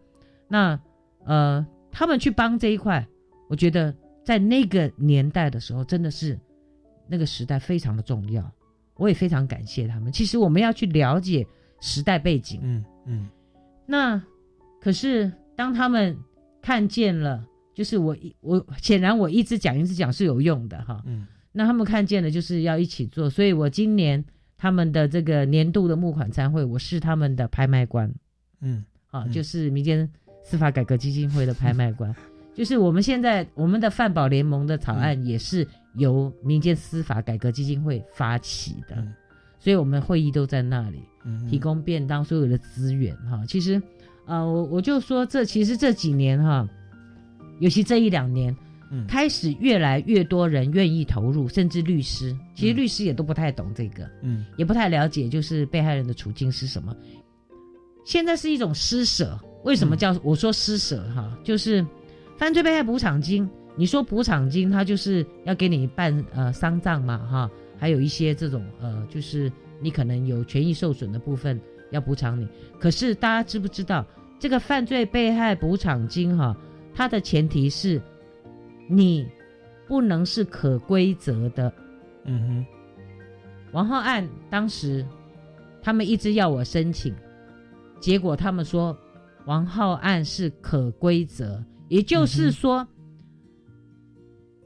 [0.48, 0.80] 那
[1.26, 3.08] 呃，他们去帮这一块，
[3.50, 3.92] 我觉得
[4.26, 6.38] 在那个年代的时候，真的是
[7.08, 8.52] 那个时代非常的重要。
[8.96, 10.12] 我也非常感谢他们。
[10.12, 11.46] 其实我们要去了解
[11.80, 13.30] 时代背景，嗯嗯。
[13.86, 14.22] 那
[14.82, 16.18] 可是当他们
[16.62, 21.04] 看见了，就是我一我显然我一直讲一直讲是有用的哈。
[21.06, 21.28] 嗯。
[21.52, 23.30] 那他们看见了，就是要一起做。
[23.30, 24.26] 所以我今年
[24.58, 28.12] 他们的这个年度的募款餐会，我是他们的拍卖官。
[28.62, 28.84] 嗯。
[29.12, 30.10] 啊，就是民间
[30.44, 32.14] 司法改革基金会的拍卖官。
[32.56, 39.14] 就是我们现在我们的饭保联盟的草案也是由民间司法改革基金会发起的，嗯、
[39.60, 43.43] 所以我们会议都在那里，嗯、提供便当所有的资源哈。
[43.45, 43.82] 其实，
[44.26, 46.66] 呃，我我就说这其实这几年哈，
[47.60, 48.56] 尤其这一两年，
[48.89, 56.95] 嗯、开始越来越多人愿意投入，甚至律师，其实律师也都不太懂这个，嗯，也不太了解，就是被害人的处境是什么。
[58.06, 61.38] 现在是一种施舍，为什么叫、我说施舍哈？
[61.43, 61.86] 就是。
[62.38, 71.60] 犯罪被害补偿金，你说补偿金，他就是要给你办呃丧葬嘛，哈，还有一些这种呃，就是你可能有权益受损的部分
[71.92, 72.48] 要补偿你。
[72.80, 74.06] 可是大家知不知道，
[74.38, 76.56] 这个犯罪被害补偿金哈，
[76.94, 78.02] 它的前提是
[78.90, 79.26] 你
[79.88, 81.72] 不能是可归责的。
[82.26, 82.66] 嗯哼，
[83.72, 85.06] 王浩案当时
[85.82, 87.16] 他们一直要我申请，
[88.00, 88.98] 结果他们说
[89.46, 91.64] 王浩案是可归责。
[91.88, 92.88] 也就是说，嗯、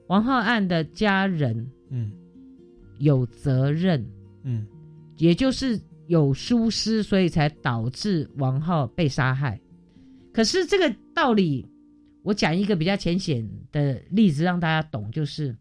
[0.07, 2.11] 王浩案的家人，嗯，
[2.99, 4.05] 有责任，
[4.43, 4.65] 嗯，
[5.17, 9.59] 也就是有疏失，所以才导致王浩被杀害。
[10.32, 11.67] 可是这个道理，
[12.24, 15.57] 我讲一个比较浅显的例子让大家懂，就是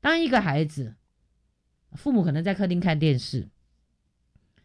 [0.00, 0.94] 当一个孩子，
[1.92, 3.48] 父母可能在客厅看电视，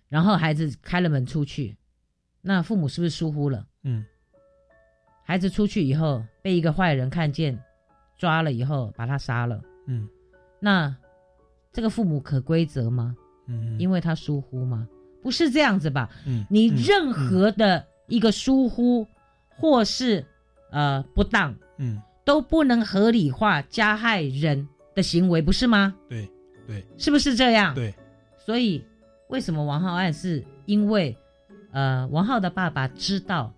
[0.10, 1.78] 然后孩子开了门出去，
[2.42, 3.68] 那父母是不是疏忽了？
[3.84, 4.04] 嗯。
[5.24, 7.58] 孩子出去以后被一个坏人看见，
[8.18, 9.62] 抓了以后把他杀了。
[9.88, 10.08] 嗯，
[10.60, 10.94] 那
[11.72, 13.16] 这个父母可归责吗？
[13.48, 14.88] 嗯，因为他疏忽吗？
[15.22, 16.10] 不是这样子吧？
[16.26, 19.08] 嗯，你任何的一个疏忽
[19.50, 20.26] 或是
[20.72, 25.96] 呃不当，嗯，都不能合理化加害人的行为，不是吗？
[26.10, 26.30] 对
[26.68, 27.74] 对，是不是这样？
[27.74, 27.94] 对，
[28.38, 28.84] 所以
[29.30, 31.16] 为什么王浩案是因为
[31.72, 33.54] 呃王浩的爸爸知道。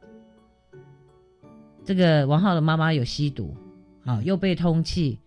[1.85, 3.55] 这个王浩的妈妈有吸毒，
[4.03, 5.17] 啊，又被通缉，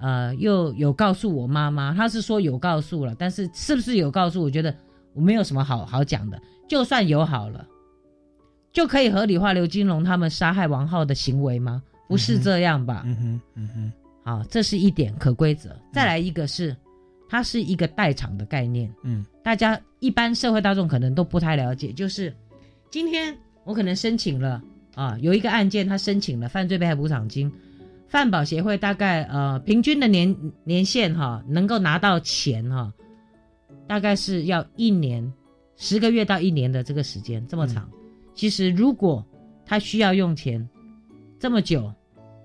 [0.00, 4.42] 呃，又有告诉我妈妈，他是说有告诉了，但是是不是有告诉？
[4.42, 4.74] 我觉得
[5.14, 6.40] 我没有什么好好讲的。
[6.68, 7.66] 就算有好了，
[8.72, 11.82] 就可以合理化刘金龙他们杀害王浩的行为吗？
[12.08, 13.02] 不是这样吧？
[13.06, 13.92] 嗯哼，嗯哼，
[14.22, 15.74] 好，这是一点可规则。
[15.92, 16.76] 再来一个是，
[17.28, 18.92] 它是一个代偿的概念。
[19.02, 22.34] 嗯，大家一般社会大众可能都不太了解，就是
[22.90, 23.34] 今天
[23.64, 24.62] 我可能申请了。
[24.94, 27.50] 啊，有一个案件，他申请了犯罪被害补偿金，
[28.08, 32.92] 饭保协会大概呃平均的年年限哈，能够拿到钱哈，
[33.86, 35.32] 大概是要一年
[35.76, 37.88] 十个月到一年的这个时间这么长。
[38.34, 39.24] 其实如果
[39.64, 40.68] 他需要用钱
[41.38, 41.92] 这么久，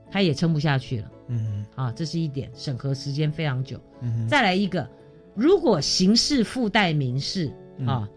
[0.09, 1.11] 他也撑不下去了。
[1.27, 3.77] 嗯，啊，这是一点，审核时间非常久。
[4.01, 4.89] 嗯再来一个，
[5.35, 7.51] 如果刑事附带民事
[7.85, 8.07] 啊，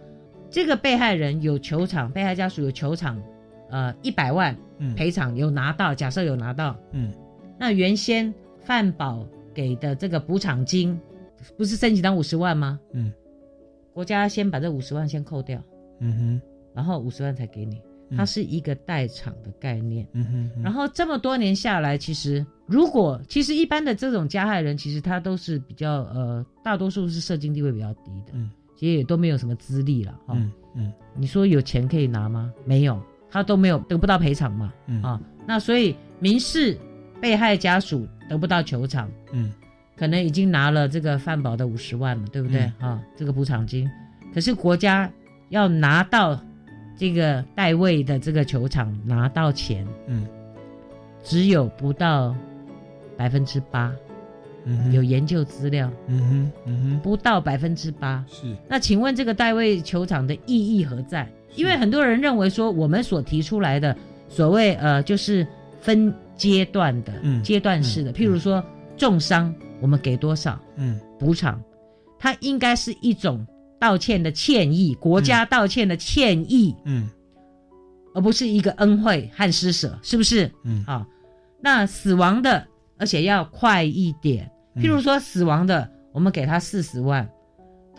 [0.50, 3.20] 这个被害人有球场，被害家属有求偿，
[3.70, 4.56] 呃，一百万
[4.96, 7.12] 赔偿有拿到，假设有拿到，嗯，
[7.58, 10.98] 那原先范保给的这个补偿金，
[11.56, 12.78] 不是申请到五十万吗？
[12.92, 13.12] 嗯，
[13.92, 15.62] 国家先把这五十万先扣掉，
[16.00, 16.42] 嗯哼，
[16.74, 18.16] 然后五十万才给你，嗯。
[18.16, 20.06] 它是一个代偿的概念。
[20.12, 30.34] 嗯哼，然后这么多年下来，其实如果其实一般的这种加害人，其实他都是比较呃，大多数是社经地位比较低的，嗯，其实也都没有什么资历了哈。
[30.36, 30.92] 嗯嗯。
[31.16, 32.52] 你说有钱可以拿吗？
[32.64, 33.00] 没有，
[33.30, 35.02] 他都没有得不到赔偿嘛，嗯。
[35.02, 36.76] 啊，那所以民事
[37.20, 39.52] 被害家属得不到求偿，嗯。
[39.96, 42.72] 可能已经拿了这个饭保的五十万了，对不对？
[42.80, 42.90] 嗯。
[42.90, 43.02] 啊？
[43.16, 43.88] 这个补偿金，
[44.34, 45.10] 可是国家
[45.50, 46.40] 要拿到
[46.96, 50.26] 这个代位的这个球场拿到钱，嗯，
[51.22, 52.34] 只有不到
[53.16, 53.92] 百分之八，
[54.64, 58.24] 嗯有研究资料，嗯哼嗯哼，不到百分之八。
[58.26, 58.56] 是。
[58.68, 61.30] 那请问这个代位球场的意义何在？
[61.54, 63.96] 因为很多人认为说，我们所提出来的
[64.28, 65.46] 所谓呃，就是
[65.80, 68.64] 分阶段的、嗯阶段式的，譬如说
[68.96, 70.58] 重伤，我们给多少？
[70.76, 70.98] 嗯。
[71.18, 71.62] 补偿？
[72.18, 73.46] 它应该是一种
[73.78, 77.08] 道歉的歉意，国家道歉的歉意，嗯。
[78.14, 80.50] 而不是一个恩惠和施舍，是不是？
[80.64, 80.82] 嗯。
[80.86, 81.06] 啊，
[81.60, 82.66] 那死亡的，
[82.98, 84.50] 而且要快一点。
[84.76, 87.28] 譬如说死亡的，我们给他四十万，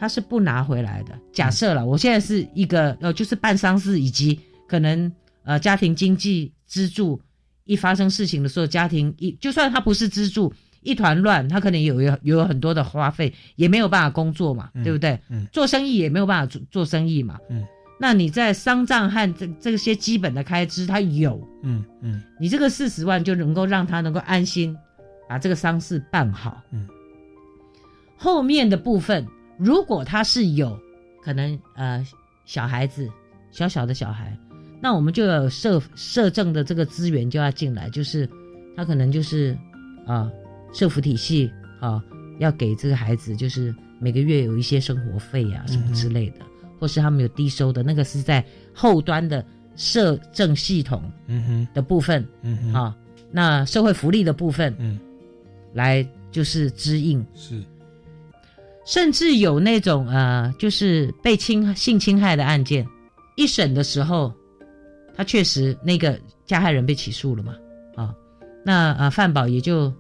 [0.02, 1.16] 他是不拿回来的。
[1.32, 5.12] 假设了，我现在是一个呃，就是办丧事以及可能
[5.44, 7.22] 呃家庭经济支柱，
[7.66, 15.20] 一发生事情的时候，家庭一就算他不是支柱，一团乱，他可能有有有很多的花费，也没有办法工作嘛，对不对？
[15.30, 17.38] 嗯做生意也没有办法做做生意嘛。
[17.52, 17.64] 嗯
[18.00, 24.76] 那你在丧葬和这这些基本的开支，他有，嗯嗯你这个四十万就能够让他能够安心
[25.30, 26.60] 把这个丧事办好。
[26.72, 26.88] 嗯，
[28.18, 29.28] 后面的部分，
[29.64, 30.76] 如果他是有
[31.22, 32.04] 可能呃
[32.46, 33.08] 小孩子
[33.52, 34.36] 小小的小孩，
[34.82, 38.28] 那我们就有社社政的这个资源就要进来，就是
[38.76, 39.56] 他可能就是
[40.08, 40.32] 啊、
[40.74, 42.04] 社福体系啊
[42.40, 46.38] 要给这个孩子就是每个月有一些生活费啊什么之类的，
[46.80, 48.44] 或是他们有低收的那个是在
[48.74, 49.46] 后端的
[49.76, 51.68] 社政系统嗯哼。
[51.72, 52.74] 的部分，嗯哼。
[52.74, 52.98] 啊，
[53.30, 55.00] 那社会福利的部分，嗯，
[55.72, 57.64] 来就是支应，是，
[58.86, 62.88] 甚至有那种呃，就是被侵性侵害的案件，
[63.36, 64.34] 一审的时候，
[65.16, 67.56] 他确实那个加害人被起诉了嘛，
[67.96, 68.14] 啊，
[68.66, 69.94] 那啊范保也就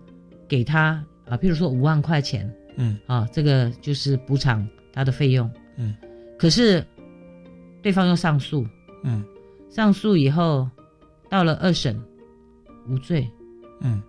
[0.47, 2.97] 给他啊，譬如说五万块钱，嗯。
[3.05, 5.95] 啊，这个就是补偿他的费用，嗯，
[6.37, 6.85] 可是
[7.81, 8.65] 对方又上诉，
[9.03, 9.23] 嗯。
[9.69, 10.69] 上诉以后
[11.29, 11.97] 到了二审
[12.89, 13.25] 无罪，
[13.79, 14.01] 嗯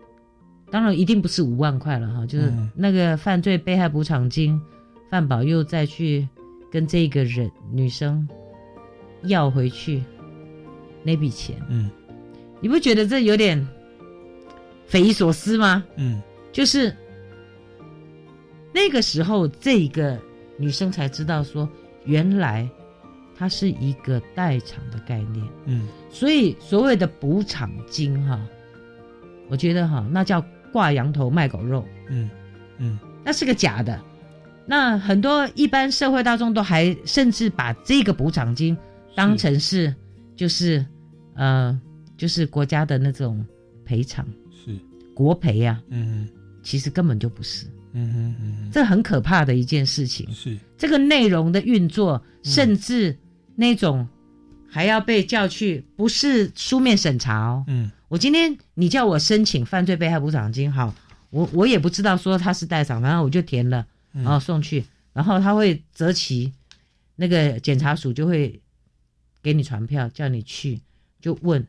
[0.73, 4.59] 当然一定不是五万块了哈，就是嗯那个犯罪被害补偿金，
[5.11, 6.27] 范宝又再去
[6.71, 8.27] 跟这个人女生
[9.25, 10.03] 要回去
[11.05, 11.91] 那笔钱，嗯。
[12.61, 13.69] 你不觉得这有点
[14.87, 15.85] 匪夷所思吗？
[15.97, 16.23] 嗯。
[16.53, 16.97] 就是
[18.73, 20.19] 那个时候，这个
[20.57, 21.69] 女生才知道说，
[22.07, 22.67] 原来
[23.37, 25.47] 它是一个代偿的概念。
[25.67, 25.87] 嗯。
[26.09, 28.41] 所以所谓的补偿金哈，
[29.51, 30.43] 我觉得哈，那叫
[30.73, 32.29] 挂羊头卖狗肉，嗯
[32.79, 32.99] 嗯。
[33.25, 34.01] 那是个假的。
[34.67, 38.77] 那很多一般社会大众都还甚至把这个补偿金
[39.15, 39.95] 当成是
[40.35, 40.85] 就是
[41.35, 41.79] 呃
[42.17, 43.45] 就是国家的那种
[43.85, 44.27] 赔偿。
[44.51, 44.77] 是，
[45.15, 46.29] 国赔啊，嗯。
[46.63, 50.31] 其实根本就不是，嗯哼嗯这很可怕的一件事情。
[50.33, 53.19] 是，这个内容的运作，甚至
[53.57, 54.07] 那种
[54.73, 57.63] 还要被叫去，不是书面审查哦。
[57.67, 60.95] 嗯我今天你叫我申请犯罪被害补偿金，好，
[61.29, 66.51] 我我也不知道说他是代偿，然后我就填了，嗯然后送去，然后他会择期，
[67.17, 68.59] 那个检察署就会
[69.43, 70.81] 给你传票，叫你去，
[71.21, 71.67] 就问，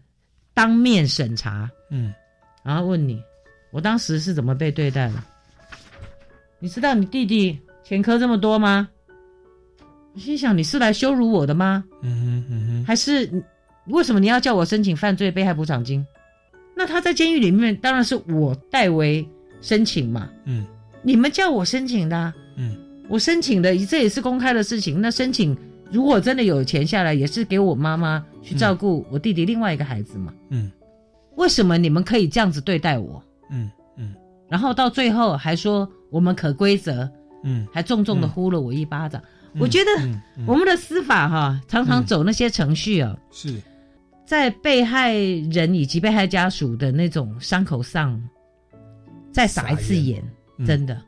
[0.53, 2.13] 当面审查，嗯
[2.63, 3.21] 然后问你，
[3.71, 5.23] 我当时是怎么被对待的？
[6.59, 8.87] 你知道你弟弟前科这么多吗？
[10.13, 11.83] 我心想，你是来羞辱我的吗？
[12.01, 13.43] 嗯哼嗯哼还是
[13.87, 16.05] 为什么你要叫我申请犯罪被害补偿金？
[16.75, 19.27] 那他在监狱里面，当然是我代为
[19.61, 20.29] 申请嘛。
[20.45, 20.65] 嗯
[21.01, 22.77] 你们叫我申请的啊、嗯
[23.09, 25.01] 我申请的，这也是公开的事情。
[25.01, 25.55] 那申请
[25.91, 30.33] 如果真的有钱下来，也是给我妈妈去照顾我弟弟另外一个孩子嘛。
[30.49, 30.71] 嗯
[31.35, 33.21] 为什么你们可以这样子对待我？
[33.49, 34.13] 嗯嗯，
[34.47, 37.09] 然后到最后还说我们可规则，
[37.43, 39.21] 嗯，还重重的呼了我一巴掌。
[39.59, 39.91] 我觉得
[40.45, 43.61] 我们的司法哈，常常走那些程序啊，是
[44.25, 48.21] 在被害人以及被害家属的那种伤口上
[49.31, 50.23] 再撒一次盐，
[50.65, 50.99] 真的。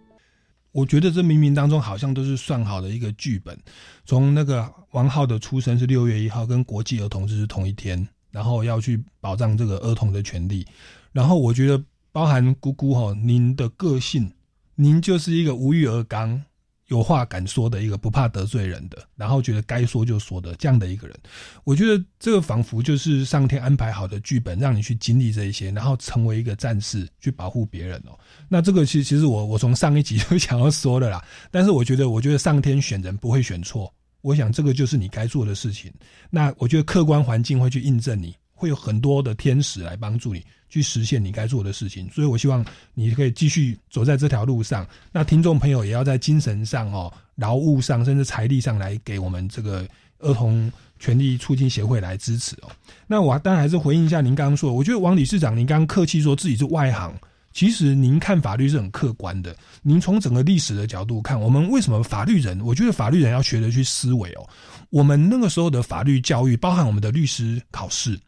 [0.72, 3.58] 我觉得这冥冥当中好像都是算好的一个剧本。
[4.06, 10.68] 从那个王浩的出生是六月一号，跟国际儿童日是同一天，然后要去保障这个儿童的权利。
[11.14, 11.82] 然后我觉得，
[12.12, 14.30] 包含姑姑哈，您的个性，
[14.76, 16.44] 您就是一个无欲而刚。
[16.88, 21.18] 有话敢说的一个不怕得罪人的，然后觉得该说就说的这样的一个人，
[21.64, 28.18] 我觉得这个仿佛就是上天安排好的剧本，让你去经历这一些，然后成为一个战士去保护别人哦。
[28.48, 35.92] 那这个其实其实我我从上一集就想要说的啦，但是我觉得我觉得上天选人不会选错，我想这个就是你该做的事情。
[36.30, 40.42] 那我觉得客观环境会去印证你，会有很多的天使来帮助你。
[40.68, 44.86] 去实现你该做的事情，所以我希望你可以继续走在这条路上。
[45.10, 49.88] 那听众朋友也要在精神上哦、劳务上，甚至财力上来给我们这个
[50.20, 52.70] 儿童权利促进协会来支持哦。
[53.08, 57.14] 那我当然还是回应一下您刚刚说，我觉得王理事长您刚刚客气说自己是外行，
[57.54, 59.56] 其实您看法律是很客观的。
[59.82, 62.60] 您从整个历史的角度看，我们为什么法律人？
[62.60, 64.46] 我觉得法律人要学着去思维哦。
[64.90, 68.20] 我们那个时候的法律教育，包含我们的律师考试。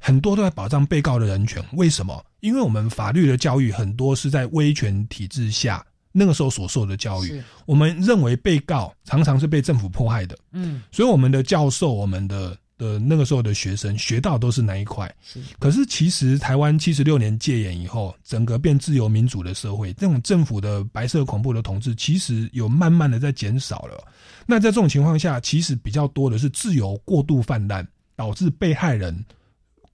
[0.00, 2.24] 很多都在保障被告的人权，为什么？
[2.40, 15.14] 因为我们法律的教育很多是在威权体制下那个时候所受的教育，我们认为被告常常是被政府迫害的，嗯，所以我们的教授、我们的的那个时候的学生学到都是那一块。
[15.58, 24.02] 可是其实台湾七十六年戒严以后，整个变自由民主的社会，这种政府的白色恐怖的统治，其实有慢慢的在减少了。
[24.46, 27.86] 那在这种情况下，其实比较多的是自由过度泛滥，
[28.16, 29.24] 导致被害人。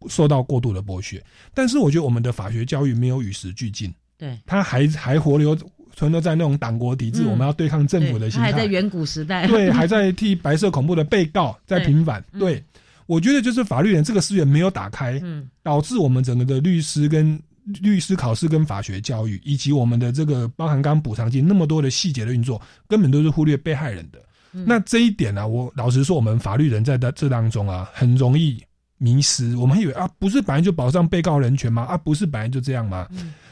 [0.09, 1.23] 受到过度的剥削，
[1.55, 5.57] 但是我觉得我们的法学教育没有与时俱进，对，他还还活留
[5.95, 12.23] 存留在那种党国体制，我们要对抗政府的心态，还在远古时代，对，还在替白色恐怖的被告在平反。
[12.39, 12.63] 对，
[13.07, 17.41] 我觉得就是法律人这个资源没有打开，嗯，导致我们整个的律师跟
[17.83, 24.21] 律师考试跟法学教育，以及我们的这个包含刚补偿金那么多的细节的运作，根本都是忽略被害人的。
[24.53, 28.63] 那这一点呢，我老实说，我们法律人在的这当中啊，很容易。
[28.99, 31.83] 迷失，我们以为啊，不是本来就保障被告人权吗？
[31.83, 33.07] 啊，不是本来就这样吗？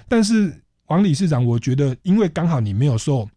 [0.08, 0.54] 但是
[0.86, 3.28] 王理事长，我觉得，因为刚好你没有受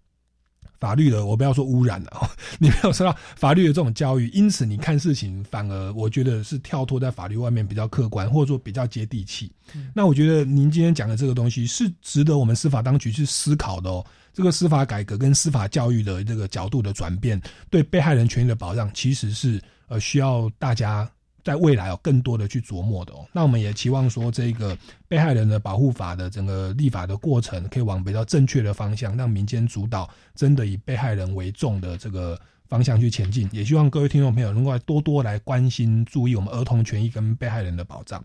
[0.79, 2.29] 法律的，我不要说污染了，
[2.59, 9.51] 你没有受到法律的这种教育，因此你看事情反而我觉得是跳脱在法律外面比较客观，或者说比较接地气。
[9.93, 14.05] 那我觉得您今天讲的这个东西是值得我们司法当局去思考的哦。
[14.33, 21.09] 这个司法改革跟司法教育的这个角度的转变，对被害人权益的保障，其实是呃需要大家。
[21.47, 24.77] 在未来有更多的去琢磨的哦，那我们也期望说，这个
[25.07, 32.37] 被害人的保护法的整个立法的过程，可以往比较正确的方向，让民间主导，真的以被害人为重的这个
[32.67, 33.47] 方向去前进。
[33.53, 38.21] 也希望各位听众朋友能够多多来关心、注意我们儿童权益跟被害人的保障。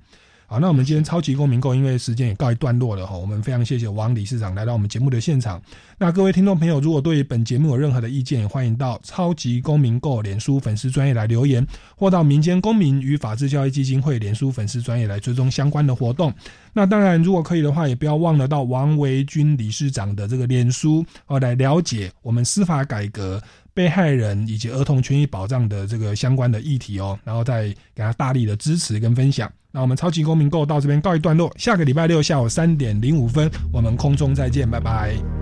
[0.53, 5.59] 好，那我们今天超级公民购，因为时间也告一段落了哈，我们非常谢谢王理事长来到我们节目的现场。
[5.97, 16.31] 那各位听众朋友，如果对本节目有任何的意见，欢迎到超级公民购脸书粉丝专业来留言，或到民间公民与法治教育基金会脸书粉丝专业来追踪相关的活动。
[16.75, 23.43] 那当然，如果可以的话，也不要忘了到王维军理事长的这个脸书哦，来了解我们司法改革。
[23.75, 27.65] 被害人以及儿童权益保障的这个相关的议题哦，然后再
[27.95, 29.51] 给他大力的支持跟分享。
[29.71, 35.42] 那我们超级公民购到这边告一段落，下个礼拜六下午三点零五分，我们空中再见，拜拜。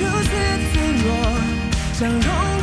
[0.00, 0.30] 如此
[0.72, 1.08] 脆弱，
[1.92, 2.59] 相融。